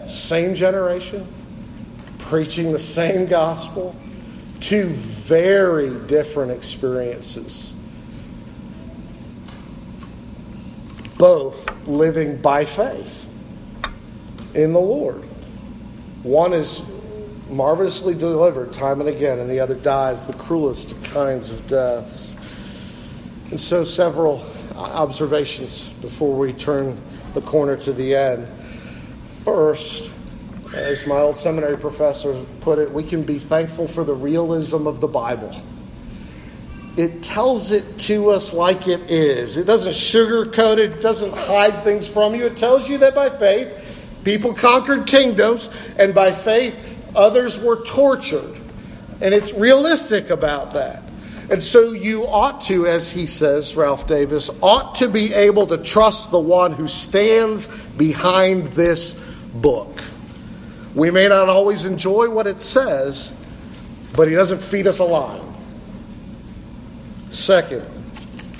same 0.07 0.53
generation, 0.53 1.27
preaching 2.19 2.71
the 2.71 2.79
same 2.79 3.25
gospel, 3.25 3.95
two 4.59 4.87
very 4.87 5.89
different 6.07 6.51
experiences. 6.51 7.73
Both 11.17 11.87
living 11.87 12.41
by 12.41 12.65
faith 12.65 13.29
in 14.53 14.73
the 14.73 14.79
Lord. 14.79 15.23
One 16.23 16.53
is 16.53 16.81
marvelously 17.55 18.13
delivered 18.13 18.73
time 18.73 18.99
and 18.99 19.09
again, 19.09 19.39
and 19.39 19.49
the 19.49 19.59
other 19.59 19.75
dies 19.75 20.25
the 20.25 20.33
cruelest 20.33 21.01
kinds 21.05 21.49
of 21.49 21.65
deaths. 21.67 22.35
And 23.49 23.59
so, 23.59 23.83
several 23.83 24.45
observations 24.75 25.89
before 26.01 26.37
we 26.37 26.53
turn 26.53 26.97
the 27.33 27.41
corner 27.41 27.75
to 27.77 27.93
the 27.93 28.15
end. 28.15 28.47
First, 29.43 30.11
as 30.73 31.05
my 31.05 31.17
old 31.17 31.37
seminary 31.37 31.77
professor 31.77 32.45
put 32.61 32.79
it, 32.79 32.91
we 32.91 33.03
can 33.03 33.23
be 33.23 33.39
thankful 33.39 33.87
for 33.87 34.03
the 34.03 34.13
realism 34.13 34.87
of 34.87 35.01
the 35.01 35.07
Bible. 35.07 35.53
It 36.95 37.23
tells 37.23 37.71
it 37.71 37.97
to 37.99 38.29
us 38.29 38.53
like 38.53 38.87
it 38.87 39.09
is. 39.09 39.57
It 39.57 39.65
doesn't 39.65 39.93
sugarcoat 39.93 40.77
it, 40.77 40.91
it 40.91 41.01
doesn't 41.01 41.33
hide 41.33 41.83
things 41.83 42.07
from 42.07 42.35
you. 42.35 42.45
It 42.45 42.55
tells 42.55 42.87
you 42.87 42.99
that 42.99 43.15
by 43.15 43.29
faith, 43.29 43.73
people 44.23 44.53
conquered 44.53 45.07
kingdoms, 45.07 45.69
and 45.97 46.13
by 46.13 46.31
faith, 46.31 46.75
others 47.15 47.59
were 47.59 47.83
tortured. 47.85 48.59
And 49.21 49.33
it's 49.33 49.53
realistic 49.53 50.29
about 50.29 50.71
that. 50.71 51.03
And 51.49 51.61
so 51.61 51.91
you 51.91 52.25
ought 52.25 52.61
to, 52.61 52.87
as 52.87 53.11
he 53.11 53.25
says, 53.25 53.75
Ralph 53.75 54.07
Davis, 54.07 54.49
ought 54.61 54.95
to 54.95 55.07
be 55.07 55.33
able 55.33 55.67
to 55.67 55.77
trust 55.77 56.31
the 56.31 56.39
one 56.39 56.71
who 56.71 56.87
stands 56.87 57.67
behind 57.97 58.73
this 58.73 59.19
book. 59.53 60.01
We 60.95 61.11
may 61.11 61.27
not 61.27 61.49
always 61.49 61.85
enjoy 61.85 62.29
what 62.29 62.47
it 62.47 62.61
says, 62.61 63.31
but 64.15 64.27
he 64.27 64.35
doesn't 64.35 64.59
feed 64.59 64.87
us 64.87 64.99
a 64.99 65.03
lie. 65.03 65.41
Second, 67.31 67.87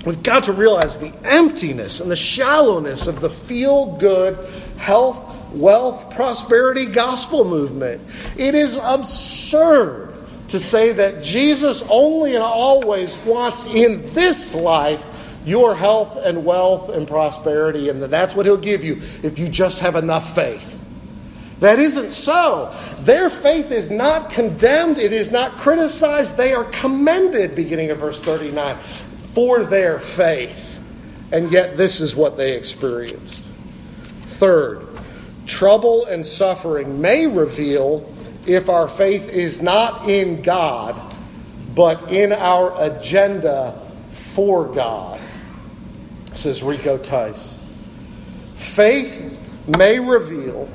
we've 0.05 0.23
got 0.23 0.45
to 0.45 0.51
realize 0.51 0.97
the 0.97 1.13
emptiness 1.23 1.99
and 1.99 2.11
the 2.11 2.15
shallowness 2.15 3.07
of 3.07 3.21
the 3.21 3.29
feel 3.29 3.97
good, 3.97 4.37
health, 4.77 5.32
wealth, 5.53 6.09
prosperity 6.11 6.85
gospel 6.85 7.45
movement. 7.45 8.01
It 8.37 8.55
is 8.55 8.77
absurd 8.77 10.13
to 10.49 10.59
say 10.59 10.91
that 10.93 11.23
Jesus 11.23 11.83
only 11.89 12.35
and 12.35 12.43
always 12.43 13.17
wants 13.19 13.63
in 13.65 14.13
this 14.13 14.53
life 14.53 15.03
your 15.45 15.75
health 15.75 16.17
and 16.23 16.45
wealth 16.45 16.89
and 16.89 17.07
prosperity, 17.07 17.89
and 17.89 18.01
that 18.01 18.11
that's 18.11 18.35
what 18.35 18.45
He'll 18.45 18.57
give 18.57 18.83
you 18.83 19.01
if 19.23 19.37
you 19.37 19.49
just 19.49 19.79
have 19.79 19.95
enough 19.95 20.35
faith. 20.35 20.81
That 21.59 21.79
isn't 21.79 22.11
so. 22.11 22.75
Their 23.01 23.29
faith 23.29 23.71
is 23.71 23.89
not 23.89 24.29
condemned, 24.29 24.97
it 24.97 25.13
is 25.13 25.31
not 25.31 25.57
criticized. 25.59 26.37
They 26.37 26.53
are 26.53 26.65
commended, 26.65 27.55
beginning 27.55 27.89
of 27.89 27.99
verse 27.99 28.19
39, 28.19 28.77
for 29.33 29.63
their 29.63 29.99
faith. 29.99 30.79
And 31.31 31.51
yet, 31.51 31.77
this 31.77 31.99
is 31.99 32.15
what 32.15 32.37
they 32.37 32.55
experienced. 32.55 33.43
Third, 34.27 34.87
trouble 35.45 36.05
and 36.05 36.25
suffering 36.25 37.01
may 37.01 37.27
reveal 37.27 38.13
if 38.45 38.69
our 38.69 38.87
faith 38.87 39.29
is 39.29 39.61
not 39.61 40.09
in 40.09 40.41
God, 40.41 40.99
but 41.75 42.11
in 42.11 42.33
our 42.33 42.73
agenda 42.81 43.79
for 44.33 44.65
God, 44.73 45.19
says 46.33 46.61
Rico 46.63 46.97
Tice. 46.97 47.59
Faith 48.55 49.37
may 49.67 49.99
reveal 49.99 50.69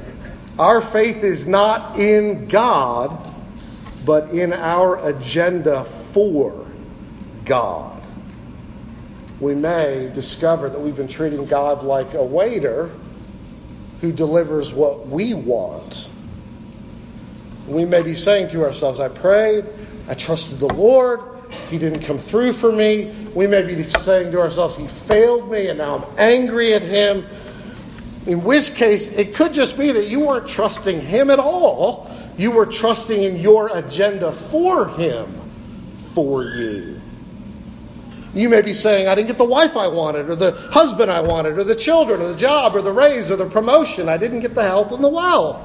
our 0.58 0.80
faith 0.80 1.22
is 1.22 1.46
not 1.46 2.00
in 2.00 2.48
God, 2.48 3.32
but 4.04 4.30
in 4.30 4.52
our 4.52 5.08
agenda 5.08 5.84
for 5.84 6.66
God. 7.44 8.02
We 9.38 9.54
may 9.54 10.10
discover 10.14 10.68
that 10.68 10.80
we've 10.80 10.96
been 10.96 11.06
treating 11.06 11.44
God 11.46 11.84
like 11.84 12.14
a 12.14 12.24
waiter 12.24 12.90
who 14.00 14.12
delivers 14.12 14.72
what 14.72 15.08
we 15.08 15.34
want 15.34 16.08
we 17.68 17.84
may 17.84 18.02
be 18.02 18.14
saying 18.14 18.48
to 18.48 18.64
ourselves, 18.64 18.98
I 18.98 19.08
prayed, 19.08 19.64
I 20.08 20.14
trusted 20.14 20.58
the 20.58 20.72
Lord, 20.74 21.20
He 21.70 21.78
didn't 21.78 22.00
come 22.00 22.18
through 22.18 22.54
for 22.54 22.72
me. 22.72 23.14
We 23.34 23.46
may 23.46 23.62
be 23.62 23.82
saying 23.84 24.32
to 24.32 24.40
ourselves, 24.40 24.76
He 24.76 24.86
failed 24.86 25.50
me, 25.50 25.68
and 25.68 25.78
now 25.78 25.96
I'm 25.96 26.18
angry 26.18 26.72
at 26.74 26.82
Him. 26.82 27.26
In 28.26 28.42
which 28.42 28.74
case, 28.74 29.08
it 29.08 29.34
could 29.34 29.52
just 29.52 29.76
be 29.78 29.92
that 29.92 30.08
you 30.08 30.20
weren't 30.20 30.48
trusting 30.48 31.00
Him 31.00 31.30
at 31.30 31.38
all. 31.38 32.10
You 32.36 32.52
were 32.52 32.66
trusting 32.66 33.22
in 33.22 33.36
your 33.36 33.76
agenda 33.76 34.32
for 34.32 34.88
Him, 34.88 35.34
for 36.14 36.44
you. 36.44 36.97
You 38.38 38.48
may 38.48 38.62
be 38.62 38.72
saying, 38.72 39.08
I 39.08 39.16
didn't 39.16 39.26
get 39.26 39.38
the 39.38 39.44
wife 39.44 39.76
I 39.76 39.88
wanted, 39.88 40.30
or 40.30 40.36
the 40.36 40.52
husband 40.70 41.10
I 41.10 41.20
wanted, 41.20 41.58
or 41.58 41.64
the 41.64 41.74
children, 41.74 42.20
or 42.20 42.28
the 42.28 42.38
job, 42.38 42.76
or 42.76 42.82
the 42.82 42.92
raise, 42.92 43.32
or 43.32 43.36
the 43.36 43.46
promotion. 43.46 44.08
I 44.08 44.16
didn't 44.16 44.40
get 44.40 44.54
the 44.54 44.62
health 44.62 44.92
and 44.92 45.02
the 45.02 45.08
wealth. 45.08 45.60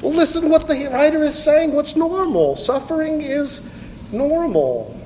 Well, 0.00 0.14
listen 0.14 0.48
what 0.48 0.66
the 0.66 0.86
writer 0.86 1.22
is 1.22 1.36
saying. 1.36 1.72
What's 1.72 1.96
normal? 1.96 2.56
Suffering 2.56 3.20
is 3.20 3.60
normal. 4.10 4.98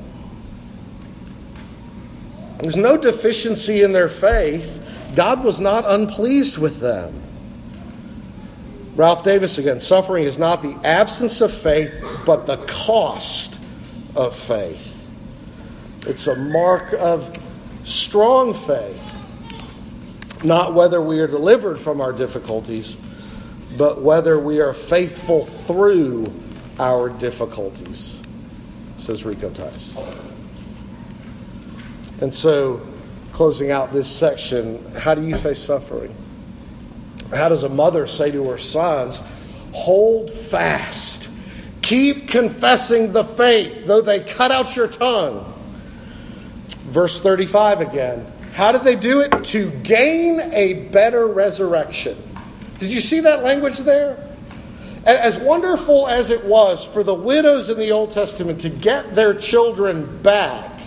There's 2.61 2.77
no 2.77 2.97
deficiency 2.97 3.83
in 3.83 3.93
their 3.93 4.09
faith. 4.09 4.87
God 5.17 5.43
was 5.43 5.61
not 5.61 5.85
unpleased 5.85 6.57
with 6.57 6.79
them. 6.79 7.21
Ralph 8.95 9.25
Davis 9.25 9.59
again 9.59 9.81
suffering 9.81 10.23
is 10.23 10.39
not 10.39 10.63
the 10.63 10.79
absence 10.85 11.41
of 11.41 11.53
faith, 11.53 11.93
but 12.25 12.47
the 12.47 12.59
cost 12.59 13.59
of 14.15 14.37
faith. 14.37 14.92
It's 16.07 16.27
a 16.27 16.37
mark 16.37 16.93
of 16.95 17.39
strong 17.85 18.55
faith, 18.55 19.09
not 20.45 20.75
whether 20.75 21.01
we 21.01 21.21
are 21.21 21.29
delivered 21.29 21.79
from 21.79 22.01
our 22.01 22.13
difficulties 22.13 22.97
but 23.77 24.03
whether 24.03 24.39
we 24.39 24.61
are 24.61 24.75
faithful 24.75 25.47
through 25.47 26.33
our 26.79 27.09
difficulties, 27.09 28.19
says 28.99 29.25
Rico 29.25 29.51
Tice. 29.51 29.95
And 32.21 32.33
so, 32.33 32.87
closing 33.33 33.71
out 33.71 33.93
this 33.93 34.11
section, 34.11 34.85
how 34.93 35.15
do 35.15 35.27
you 35.27 35.37
face 35.37 35.61
suffering? 35.61 36.15
How 37.31 37.49
does 37.49 37.63
a 37.63 37.69
mother 37.69 38.07
say 38.07 38.31
to 38.31 38.51
her 38.51 38.59
sons, 38.59 39.23
Hold 39.73 40.31
fast, 40.31 41.29
keep 41.81 42.29
confessing 42.29 43.13
the 43.13 43.25
faith, 43.25 43.87
though 43.87 44.03
they 44.03 44.21
cut 44.21 44.53
out 44.53 44.77
your 44.77 44.87
tongue? 44.87 45.52
Verse 46.93 47.23
35 47.23 47.81
again. 47.81 48.31
How 48.53 48.71
did 48.71 48.83
they 48.83 48.97
do 48.97 49.21
it? 49.21 49.45
To 49.45 49.71
gain 49.71 50.41
a 50.53 50.75
better 50.91 51.27
resurrection. 51.27 52.17
Did 52.79 52.91
you 52.93 53.01
see 53.01 53.21
that 53.21 53.43
language 53.43 53.79
there? 53.79 54.29
As 55.07 55.39
wonderful 55.39 56.07
as 56.07 56.31
it 56.31 56.45
was 56.45 56.85
for 56.85 57.03
the 57.03 57.15
widows 57.15 57.71
in 57.71 57.79
the 57.79 57.91
Old 57.93 58.11
Testament 58.11 58.61
to 58.61 58.69
get 58.69 59.15
their 59.15 59.33
children 59.33 60.23
back, 60.23 60.81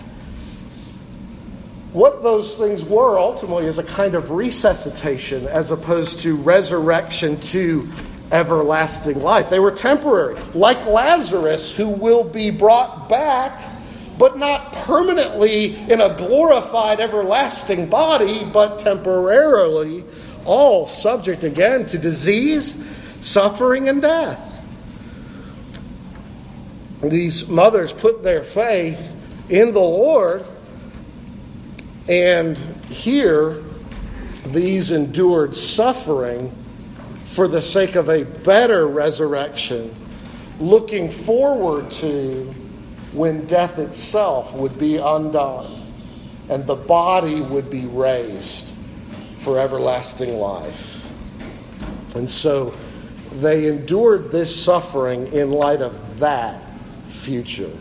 what 1.92 2.22
those 2.22 2.56
things 2.56 2.84
were 2.84 3.18
ultimately 3.18 3.66
is 3.66 3.78
a 3.78 3.82
kind 3.82 4.14
of 4.14 4.30
resuscitation 4.30 5.48
as 5.48 5.72
opposed 5.72 6.20
to 6.20 6.36
resurrection 6.36 7.40
to 7.40 7.88
everlasting 8.30 9.20
life. 9.22 9.50
They 9.50 9.58
were 9.58 9.72
temporary, 9.72 10.36
like 10.54 10.86
Lazarus, 10.86 11.74
who 11.74 11.88
will 11.88 12.22
be 12.22 12.50
brought 12.50 13.08
back, 13.08 13.75
but 14.18 14.38
not 14.38 14.72
permanently 14.72 15.76
in 15.90 16.00
a 16.00 16.14
glorified 16.16 17.00
everlasting 17.00 17.88
body, 17.88 18.44
but 18.52 18.78
temporarily 18.78 20.04
all 20.44 20.86
subject 20.86 21.44
again 21.44 21.84
to 21.86 21.98
disease, 21.98 22.82
suffering, 23.20 23.88
and 23.88 24.00
death. 24.00 24.42
These 27.02 27.48
mothers 27.48 27.92
put 27.92 28.22
their 28.22 28.42
faith 28.42 29.14
in 29.48 29.72
the 29.72 29.80
Lord, 29.80 30.46
and 32.08 32.56
here 32.88 33.62
these 34.46 34.92
endured 34.92 35.56
suffering 35.56 36.54
for 37.24 37.48
the 37.48 37.60
sake 37.60 37.96
of 37.96 38.08
a 38.08 38.24
better 38.24 38.86
resurrection, 38.86 39.94
looking 40.58 41.10
forward 41.10 41.90
to 41.90 42.54
when 43.16 43.46
death 43.46 43.78
itself 43.78 44.52
would 44.52 44.78
be 44.78 44.98
undone 44.98 45.82
and 46.50 46.66
the 46.66 46.76
body 46.76 47.40
would 47.40 47.70
be 47.70 47.86
raised 47.86 48.70
for 49.38 49.58
everlasting 49.58 50.36
life. 50.36 51.02
And 52.14 52.28
so 52.28 52.74
they 53.40 53.68
endured 53.68 54.30
this 54.30 54.54
suffering 54.54 55.32
in 55.32 55.50
light 55.50 55.80
of 55.80 56.18
that 56.18 56.62
future. 57.06 57.72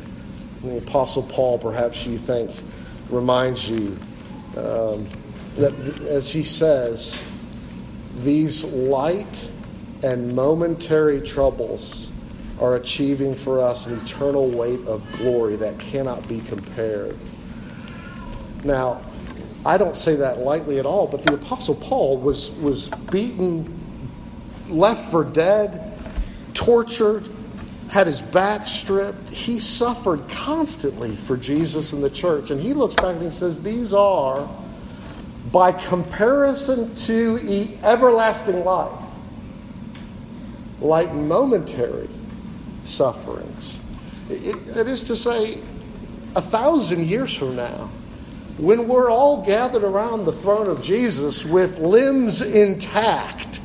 And 0.64 0.72
the 0.72 0.78
Apostle 0.78 1.24
Paul, 1.24 1.60
perhaps 1.60 2.06
you 2.06 2.18
think, 2.18 2.50
reminds 3.10 3.70
you 3.70 4.00
um, 4.56 5.06
that, 5.58 5.74
as 6.08 6.32
he 6.32 6.46
says, 6.46 7.22
these 8.20 8.64
light 8.64 9.52
and 10.02 10.34
momentary 10.34 11.20
troubles 11.20 12.12
are 12.60 12.76
achieving 12.76 13.36
for 13.36 13.60
us 13.60 13.86
an 13.86 14.00
eternal 14.00 14.50
weight 14.50 14.86
of 14.88 15.06
glory 15.18 15.56
that 15.58 15.78
cannot 15.78 16.28
be 16.28 16.40
compared. 16.42 17.18
Now, 18.64 19.02
I 19.66 19.78
don't 19.78 19.96
say 19.96 20.16
that 20.18 20.40
lightly 20.40 20.80
at 20.80 20.86
all, 20.86 21.08
but 21.08 21.24
the 21.24 21.34
Apostle 21.34 21.76
Paul 21.76 22.18
was, 22.18 22.52
was 22.52 22.90
beaten, 23.12 23.80
left 24.70 25.12
for 25.12 25.24
dead, 25.24 26.00
tortured, 26.54 27.30
had 27.90 28.08
his 28.08 28.22
back 28.22 28.68
stripped. 28.68 29.30
He 29.30 29.60
suffered 29.60 30.28
constantly 30.30 31.16
for 31.16 31.36
Jesus 31.36 31.94
and 31.94 32.04
the 32.04 32.10
church. 32.10 32.52
And 32.52 32.62
he 32.62 32.74
looks 32.74 32.96
back 32.96 33.16
and 33.16 33.22
he 33.22 33.30
says, 33.30 33.62
These 33.62 33.94
are 33.94 34.50
by 35.52 35.72
comparison 35.72 36.94
to 36.96 37.38
everlasting 37.84 38.64
life, 38.64 39.00
like 40.80 41.14
momentary 41.14 42.10
sufferings. 42.86 43.80
It, 44.30 44.78
it 44.78 44.88
is 44.88 45.04
to 45.06 45.16
say, 45.16 45.60
a 46.36 46.42
thousand 46.42 47.08
years 47.08 47.34
from 47.34 47.56
now, 47.56 47.90
when 48.58 48.88
we're 48.88 49.10
all 49.10 49.46
gathered 49.46 49.84
around 49.84 50.26
the 50.26 50.32
throne 50.32 50.70
of 50.70 50.82
Jesus 50.82 51.44
with 51.44 51.80
limbs 51.80 52.42
intact, 52.42 53.60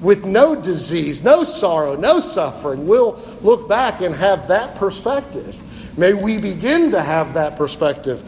with 0.00 0.24
no 0.24 0.54
disease, 0.54 1.22
no 1.22 1.44
sorrow, 1.44 1.96
no 1.96 2.20
suffering, 2.20 2.86
we'll 2.86 3.20
look 3.42 3.68
back 3.68 4.00
and 4.00 4.14
have 4.14 4.48
that 4.48 4.74
perspective. 4.74 5.56
May 5.96 6.14
we 6.14 6.40
begin 6.40 6.90
to 6.92 7.02
have 7.02 7.34
that 7.34 7.56
perspective 7.56 8.22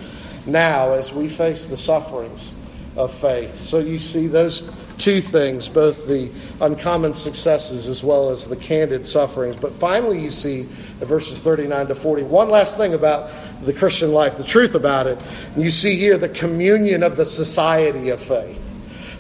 now 0.47 0.93
as 0.93 1.13
we 1.13 1.29
face 1.29 1.67
the 1.67 1.77
sufferings 1.77 2.53
of 2.97 3.13
faith. 3.13 3.57
So 3.57 3.79
you 3.79 3.99
see 3.99 4.27
those 4.27 4.71
two 5.01 5.21
things, 5.21 5.69
both 5.69 6.07
the 6.07 6.31
uncommon 6.61 7.15
successes 7.15 7.89
as 7.89 8.05
well 8.05 8.31
as 8.31 8.47
the 8.47 8.57
candid 8.57 9.07
sufferings. 9.07 9.57
But 9.57 9.73
finally, 9.73 10.21
you 10.21 10.31
see 10.31 10.63
verses 11.01 11.39
39 11.39 11.89
to 11.89 11.95
40, 11.95 12.23
one 12.25 12.51
last 12.51 12.77
thing 12.77 12.95
about 12.95 13.31
the 13.65 13.73
Christian 13.73 14.13
life, 14.13 14.37
the 14.37 14.45
truth 14.45 14.75
about 14.75 15.07
it. 15.07 15.21
You 15.57 15.71
see 15.71 15.97
here 15.97 16.19
the 16.19 16.29
communion 16.29 17.03
of 17.03 17.17
the 17.17 17.27
society 17.27 18.11
of 18.11 18.21
faith. 18.21 18.63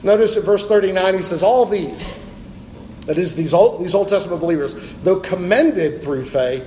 Notice 0.02 0.36
at 0.36 0.44
verse 0.44 0.68
39, 0.68 1.14
he 1.14 1.22
says, 1.22 1.42
All 1.42 1.66
these, 1.66 2.14
that 3.06 3.18
is, 3.18 3.34
these 3.34 3.52
Old, 3.52 3.82
these 3.82 3.94
Old 3.94 4.08
Testament 4.08 4.40
believers, 4.40 4.74
though 5.02 5.20
commended 5.20 6.02
through 6.02 6.24
faith, 6.24 6.64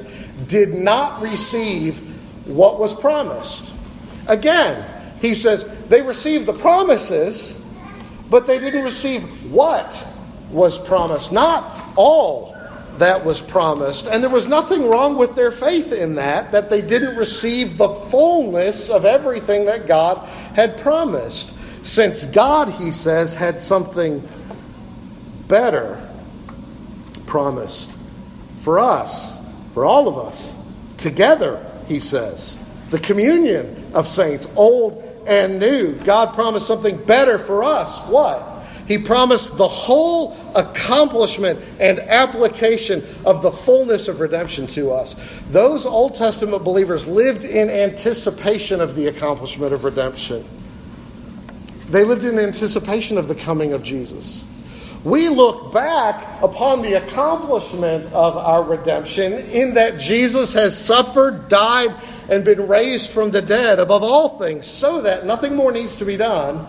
did 0.48 0.74
not 0.74 1.22
receive 1.22 2.00
what 2.48 2.80
was 2.80 2.94
promised. 3.00 3.74
Again, 4.28 4.86
he 5.22 5.34
says 5.34 5.66
they 5.88 6.02
received 6.02 6.46
the 6.46 6.54
promises, 6.54 7.60
but 8.34 8.48
they 8.48 8.58
didn't 8.58 8.84
receive 8.84 9.22
what 9.52 10.08
was 10.50 10.80
promised. 10.80 11.32
Not 11.32 11.80
all 11.96 12.58
that 12.94 13.24
was 13.24 13.40
promised. 13.40 14.08
And 14.08 14.24
there 14.24 14.32
was 14.32 14.48
nothing 14.48 14.90
wrong 14.90 15.20
with 15.20 15.36
their 15.36 15.52
faith 15.52 15.94
in 15.94 16.16
that, 16.16 16.52
that 16.52 16.68
they 16.68 16.82
didn't 16.82 17.16
receive 17.16 17.78
the 17.78 17.90
fullness 17.90 18.90
of 18.90 19.06
everything 19.06 19.66
that 19.66 19.86
God 19.86 20.18
had 20.56 20.80
promised. 20.80 21.56
Since 21.84 22.26
God, 22.26 22.70
he 22.70 22.90
says, 22.90 23.36
had 23.36 23.62
something 23.62 24.28
better 25.48 26.02
promised 27.28 27.96
for 28.62 28.80
us, 28.80 29.38
for 29.76 29.86
all 29.86 30.08
of 30.08 30.18
us, 30.18 30.56
together, 30.98 31.64
he 31.88 32.00
says. 32.00 32.58
The 32.90 32.98
communion 32.98 33.92
of 33.94 34.08
saints, 34.08 34.48
old 34.56 35.13
and 35.28 35.60
new. 35.60 35.94
God 35.96 36.34
promised 36.34 36.68
something 36.68 36.98
better 37.06 37.38
for 37.38 37.64
us. 37.64 38.00
What? 38.08 38.50
He 38.88 38.98
promised 38.98 39.58
the 39.58 39.68
whole 39.68 40.36
accomplishment 40.56 41.60
and 41.80 42.00
application 42.00 43.04
of 43.26 43.42
the 43.42 43.52
fullness 43.52 44.10
of 44.10 44.20
redemption 44.20 44.68
to 44.68 44.92
us. 44.92 45.16
Those 45.52 45.86
Old 45.86 46.16
Testament 46.16 46.64
believers 46.64 47.08
lived 47.08 47.46
in 47.46 47.70
anticipation 47.70 48.82
of 48.82 48.96
the 48.96 49.08
accomplishment 49.08 49.74
of 49.74 49.86
redemption. 49.86 50.46
They 51.90 52.04
lived 52.04 52.26
in 52.26 52.40
anticipation 52.40 53.18
of 53.18 53.28
the 53.28 53.36
coming 53.36 53.72
of 53.72 53.84
Jesus. 53.84 54.44
We 55.04 55.28
look 55.28 55.74
back 55.74 56.42
upon 56.42 56.82
the 56.82 56.94
accomplishment 56.94 58.06
of 58.14 58.38
our 58.38 58.64
redemption 58.64 59.34
in 59.34 59.74
that 59.74 60.00
Jesus 60.00 60.54
has 60.54 60.78
suffered, 60.78 61.50
died, 61.50 61.94
and 62.30 62.44
been 62.44 62.68
raised 62.68 63.10
from 63.10 63.32
the 63.32 63.42
dead 63.42 63.80
above 63.80 64.04
all 64.04 64.38
things, 64.38 64.68
so 64.68 65.02
that 65.02 65.26
nothing 65.26 65.56
more 65.56 65.72
needs 65.72 65.96
to 65.98 66.06
be 66.06 66.18
done 66.18 66.66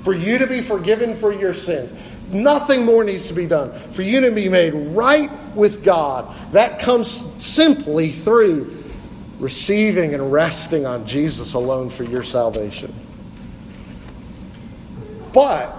for 0.00 0.14
you 0.14 0.38
to 0.38 0.46
be 0.46 0.62
forgiven 0.62 1.16
for 1.16 1.32
your 1.32 1.52
sins. 1.52 1.94
Nothing 2.30 2.84
more 2.84 3.02
needs 3.02 3.26
to 3.28 3.34
be 3.34 3.46
done 3.46 3.72
for 3.92 4.02
you 4.02 4.20
to 4.20 4.30
be 4.30 4.48
made 4.48 4.72
right 4.72 5.30
with 5.54 5.82
God. 5.82 6.34
That 6.52 6.78
comes 6.78 7.24
simply 7.38 8.10
through 8.10 8.84
receiving 9.40 10.14
and 10.14 10.30
resting 10.30 10.86
on 10.86 11.06
Jesus 11.06 11.54
alone 11.54 11.90
for 11.90 12.04
your 12.04 12.22
salvation. 12.22 12.94
But 15.32 15.76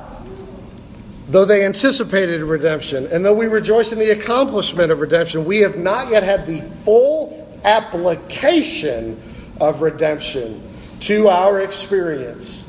though 1.30 1.46
they 1.46 1.64
anticipated 1.64 2.42
redemption, 2.42 3.08
and 3.08 3.24
though 3.24 3.34
we 3.34 3.48
rejoice 3.48 3.92
in 3.92 4.00
the 4.00 4.12
accomplishment 4.12 4.92
of 4.92 5.00
redemption, 5.00 5.46
we 5.46 5.60
have 5.60 5.78
not 5.78 6.10
yet 6.10 6.24
had 6.24 6.46
the 6.48 6.62
full 6.84 7.40
application 7.63 9.21
of 9.60 9.82
redemption 9.82 10.67
to 11.02 11.28
our 11.28 11.62
experience. 11.62 12.65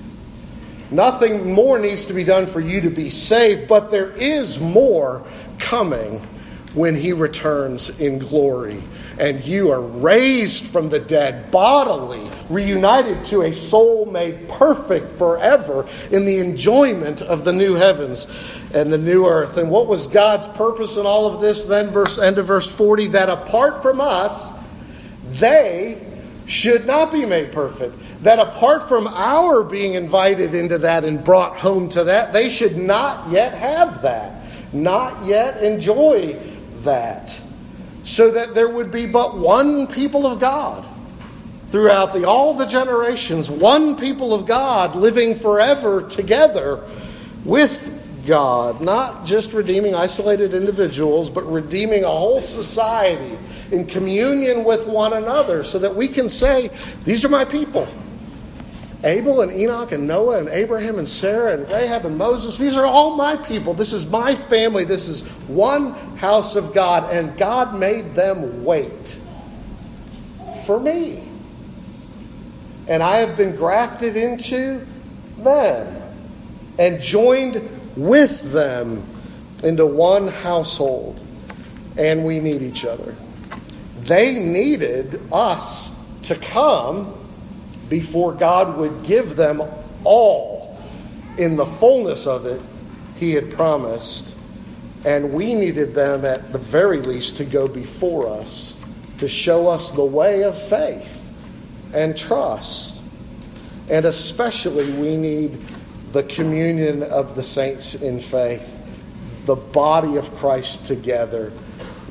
Nothing 0.90 1.54
more 1.54 1.78
needs 1.78 2.04
to 2.06 2.12
be 2.12 2.24
done 2.24 2.46
for 2.46 2.60
you 2.60 2.82
to 2.82 2.90
be 2.90 3.08
saved, 3.08 3.66
but 3.66 3.90
there 3.90 4.10
is 4.10 4.60
more 4.60 5.24
coming 5.58 6.20
when 6.74 6.94
he 6.94 7.12
returns 7.12 8.00
in 8.00 8.18
glory. 8.18 8.82
And 9.18 9.44
you 9.44 9.70
are 9.70 9.80
raised 9.80 10.66
from 10.66 10.88
the 10.88 10.98
dead 10.98 11.50
bodily, 11.50 12.26
reunited 12.48 13.24
to 13.26 13.42
a 13.42 13.52
soul 13.52 14.06
made 14.06 14.48
perfect 14.48 15.12
forever 15.12 15.86
in 16.10 16.24
the 16.24 16.38
enjoyment 16.38 17.22
of 17.22 17.44
the 17.44 17.52
new 17.52 17.74
heavens 17.74 18.26
and 18.74 18.92
the 18.92 18.98
new 18.98 19.26
earth. 19.26 19.58
And 19.58 19.70
what 19.70 19.86
was 19.86 20.06
God's 20.06 20.46
purpose 20.48 20.96
in 20.96 21.04
all 21.04 21.26
of 21.26 21.40
this 21.40 21.64
then? 21.64 21.90
Verse 21.90 22.18
end 22.18 22.38
of 22.38 22.46
verse 22.46 22.70
40 22.70 23.08
that 23.08 23.28
apart 23.28 23.82
from 23.82 24.00
us, 24.00 24.50
they 25.38 26.00
should 26.46 26.86
not 26.86 27.12
be 27.12 27.24
made 27.24 27.52
perfect. 27.52 27.96
That 28.22 28.38
apart 28.38 28.88
from 28.88 29.06
our 29.08 29.62
being 29.62 29.94
invited 29.94 30.54
into 30.54 30.78
that 30.78 31.04
and 31.04 31.22
brought 31.22 31.56
home 31.56 31.88
to 31.90 32.04
that, 32.04 32.32
they 32.32 32.48
should 32.48 32.76
not 32.76 33.30
yet 33.30 33.54
have 33.54 34.02
that, 34.02 34.42
not 34.72 35.24
yet 35.24 35.62
enjoy 35.62 36.38
that. 36.80 37.38
So 38.04 38.30
that 38.32 38.54
there 38.54 38.68
would 38.68 38.90
be 38.90 39.06
but 39.06 39.38
one 39.38 39.86
people 39.86 40.26
of 40.26 40.40
God 40.40 40.86
throughout 41.68 42.12
the, 42.12 42.26
all 42.26 42.52
the 42.54 42.66
generations, 42.66 43.50
one 43.50 43.96
people 43.96 44.34
of 44.34 44.46
God 44.46 44.94
living 44.94 45.34
forever 45.34 46.02
together 46.02 46.84
with 47.44 47.90
God, 48.26 48.80
not 48.80 49.24
just 49.24 49.52
redeeming 49.52 49.94
isolated 49.94 50.54
individuals, 50.54 51.30
but 51.30 51.50
redeeming 51.50 52.04
a 52.04 52.08
whole 52.08 52.40
society 52.40 53.38
in 53.72 53.86
communion 53.86 54.64
with 54.64 54.86
one 54.86 55.14
another 55.14 55.64
so 55.64 55.78
that 55.78 55.96
we 55.96 56.06
can 56.06 56.28
say, 56.28 56.70
These 57.04 57.24
are 57.24 57.28
my 57.28 57.44
people. 57.44 57.88
Abel 59.04 59.40
and 59.40 59.50
Enoch 59.50 59.90
and 59.90 60.06
Noah 60.06 60.38
and 60.38 60.48
Abraham 60.48 60.98
and 60.98 61.08
Sarah 61.08 61.54
and 61.54 61.68
Rahab 61.68 62.06
and 62.06 62.16
Moses, 62.16 62.56
these 62.56 62.76
are 62.76 62.86
all 62.86 63.16
my 63.16 63.34
people. 63.34 63.74
This 63.74 63.92
is 63.92 64.06
my 64.06 64.36
family. 64.36 64.84
This 64.84 65.08
is 65.08 65.22
one 65.48 65.92
house 66.16 66.54
of 66.54 66.72
God. 66.72 67.12
And 67.12 67.36
God 67.36 67.74
made 67.74 68.14
them 68.14 68.64
wait 68.64 69.18
for 70.66 70.78
me. 70.78 71.20
And 72.86 73.02
I 73.02 73.16
have 73.16 73.36
been 73.36 73.56
grafted 73.56 74.16
into 74.16 74.86
them 75.38 76.00
and 76.78 77.00
joined 77.00 77.68
with 77.96 78.52
them 78.52 79.04
into 79.64 79.84
one 79.84 80.28
household. 80.28 81.20
And 81.96 82.24
we 82.24 82.38
need 82.38 82.62
each 82.62 82.84
other. 82.84 83.16
They 84.04 84.38
needed 84.38 85.20
us 85.32 85.94
to 86.24 86.36
come 86.36 87.18
before 87.88 88.32
God 88.32 88.76
would 88.76 89.02
give 89.02 89.36
them 89.36 89.62
all 90.04 90.78
in 91.38 91.56
the 91.56 91.66
fullness 91.66 92.26
of 92.26 92.46
it 92.46 92.60
He 93.16 93.32
had 93.32 93.52
promised. 93.52 94.34
And 95.04 95.32
we 95.32 95.54
needed 95.54 95.94
them, 95.94 96.24
at 96.24 96.52
the 96.52 96.58
very 96.58 97.00
least, 97.02 97.36
to 97.38 97.44
go 97.44 97.66
before 97.66 98.28
us 98.28 98.76
to 99.22 99.28
show 99.28 99.68
us 99.68 99.92
the 99.92 100.04
way 100.04 100.42
of 100.42 100.60
faith 100.68 101.30
and 101.94 102.18
trust. 102.18 103.00
And 103.88 104.04
especially, 104.04 104.92
we 104.94 105.16
need 105.16 105.64
the 106.10 106.24
communion 106.24 107.04
of 107.04 107.36
the 107.36 107.42
saints 107.44 107.94
in 107.94 108.18
faith, 108.18 108.80
the 109.44 109.54
body 109.54 110.16
of 110.16 110.34
Christ 110.38 110.86
together 110.86 111.52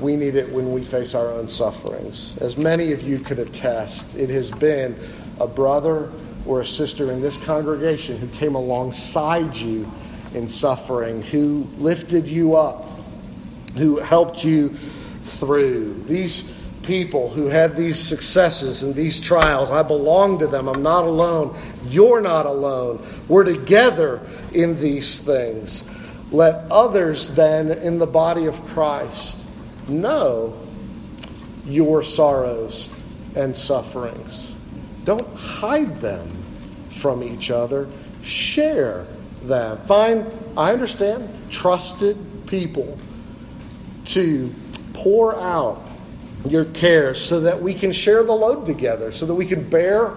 we 0.02 0.16
need 0.16 0.36
it 0.36 0.52
when 0.52 0.72
we 0.72 0.84
face 0.84 1.14
our 1.14 1.30
own 1.30 1.48
sufferings. 1.48 2.38
As 2.40 2.58
many 2.58 2.92
of 2.92 3.04
you 3.04 3.20
could 3.20 3.40
attest, 3.40 4.16
it 4.16 4.30
has 4.32 4.50
been 4.50 4.98
a 5.40 5.48
brother 5.48 6.12
or 6.46 6.62
a 6.62 6.66
sister 6.66 7.12
in 7.12 7.22
this 7.22 7.38
congregation 7.38 8.18
who 8.18 8.28
came 8.30 8.56
alongside 8.56 9.56
you 9.56 9.90
in 10.34 10.48
suffering, 10.48 11.22
who 11.22 11.68
lifted 11.78 12.28
you 12.28 12.56
up, 12.56 12.90
who 13.78 14.00
helped 14.00 14.44
you 14.44 14.70
through. 15.24 16.04
These 16.08 16.52
people 16.82 17.30
who 17.30 17.46
had 17.46 17.76
these 17.76 18.00
successes 18.00 18.82
and 18.82 18.96
these 18.96 19.20
trials, 19.20 19.70
I 19.70 19.84
belong 19.84 20.40
to 20.40 20.48
them. 20.48 20.68
I'm 20.68 20.82
not 20.82 21.04
alone. 21.04 21.56
You're 21.86 22.22
not 22.22 22.48
alone. 22.48 23.06
We're 23.28 23.44
together 23.44 24.28
in 24.52 24.80
these 24.80 25.20
things. 25.20 25.84
Let 26.32 26.72
others 26.72 27.36
then 27.36 27.72
in 27.72 28.00
the 28.00 28.08
body 28.08 28.46
of 28.48 28.60
Christ 28.68 29.38
know 29.92 30.58
your 31.66 32.04
sorrows 32.04 32.90
and 33.36 33.56
sufferings. 33.56 34.56
Don't 35.04 35.36
hide 35.36 36.02
them 36.02 36.30
from 36.90 37.24
each 37.24 37.52
other. 37.52 37.88
share 38.24 39.08
them. 39.44 39.78
Find, 39.86 40.32
I 40.56 40.72
understand, 40.74 41.52
trusted 41.52 42.18
people 42.46 42.98
to 44.06 44.54
pour 44.94 45.40
out 45.40 45.88
your 46.48 46.66
care 46.66 47.16
so 47.16 47.40
that 47.42 47.62
we 47.62 47.74
can 47.74 47.92
share 47.92 48.24
the 48.24 48.34
load 48.34 48.66
together, 48.66 49.12
so 49.12 49.26
that 49.26 49.34
we 49.34 49.46
can 49.46 49.68
bear 49.70 50.10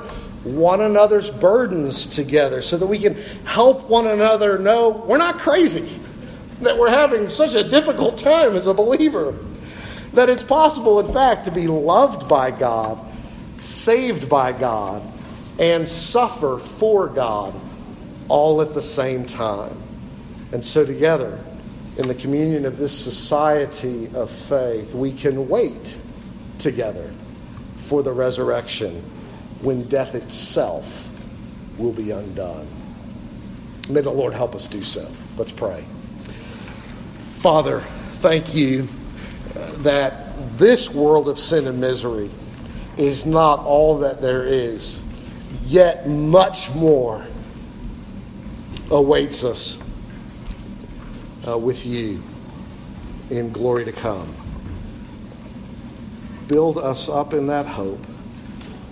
one 0.43 0.83
another's 0.83 1.31
burdens 1.31 2.07
together, 2.07 2.61
so 2.61 2.77
that 2.77 2.87
we 2.87 2.99
can 2.99 3.15
help 3.45 3.89
one 3.89 4.07
another 4.07 4.59
know 4.59 4.91
we're 5.07 5.17
not 5.17 5.39
crazy, 5.39 6.01
that 6.61 6.77
we're 6.77 6.91
having 6.91 7.29
such 7.29 7.55
a 7.55 7.67
difficult 7.67 8.19
time 8.19 8.55
as 8.55 8.67
a 8.67 8.75
believer, 8.75 9.35
that 10.15 10.29
it's 10.29 10.43
possible, 10.43 11.01
in 11.01 11.13
fact, 11.13 11.45
to 11.45 11.51
be 11.51 11.67
loved 11.67 12.29
by 12.29 12.51
God, 12.51 12.99
saved 13.59 14.29
by 14.29 14.53
God, 14.53 15.03
and 15.59 15.89
suffer 15.89 16.59
for 16.59 17.09
God 17.09 17.55
all 18.29 18.63
at 18.63 18.75
the 18.75 18.83
same 18.83 19.25
time. 19.25 19.77
And 20.53 20.65
so, 20.65 20.85
together, 20.85 21.39
in 21.99 22.09
the 22.09 22.15
communion 22.15 22.65
of 22.65 22.77
this 22.77 22.97
society 22.97 24.09
of 24.15 24.31
faith, 24.31 24.95
we 24.95 25.13
can 25.13 25.49
wait 25.49 25.97
together 26.59 27.13
for 27.77 28.03
the 28.03 28.13
resurrection 28.13 29.03
when 29.61 29.83
death 29.89 30.15
itself 30.15 31.11
will 31.77 31.93
be 31.93 32.11
undone. 32.11 32.69
May 33.89 34.01
the 34.01 34.11
Lord 34.11 34.33
help 34.33 34.55
us 34.55 34.67
do 34.67 34.83
so. 34.83 35.11
Let's 35.37 35.53
pray. 35.53 35.85
Father, 37.37 37.81
thank 38.15 38.55
you 38.55 38.89
that 39.55 40.59
this 40.59 40.91
world 40.91 41.29
of 41.29 41.39
sin 41.39 41.67
and 41.67 41.81
misery 41.81 42.31
is 42.97 43.27
not 43.27 43.61
all 43.61 43.99
that 43.99 44.21
there 44.21 44.45
is, 44.45 45.01
yet 45.65 46.09
much 46.09 46.73
more 46.75 47.25
awaits 48.91 49.45
us 49.45 49.79
uh, 51.47 51.57
with 51.59 51.85
you 51.87 52.23
in 53.31 53.51
glory 53.53 53.85
to 53.85 53.93
come. 53.93 54.33
Build 56.49 56.79
us 56.79 57.09
up 57.09 57.33
in 57.33 57.47
that 57.47 57.67
hope. 57.67 58.05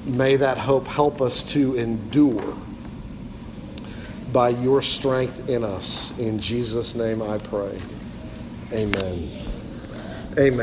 May 0.04 0.36
that 0.36 0.58
hope 0.58 0.86
help 0.86 1.20
us 1.20 1.44
to 1.52 1.76
endure 1.76 2.56
by 4.32 4.48
your 4.48 4.80
strength 4.82 5.48
in 5.48 5.62
us. 5.62 6.16
In 6.18 6.38
Jesus' 6.40 6.94
name 6.94 7.22
I 7.22 7.38
pray. 7.38 7.78
Amen. 8.72 9.51
Amen. 10.38 10.60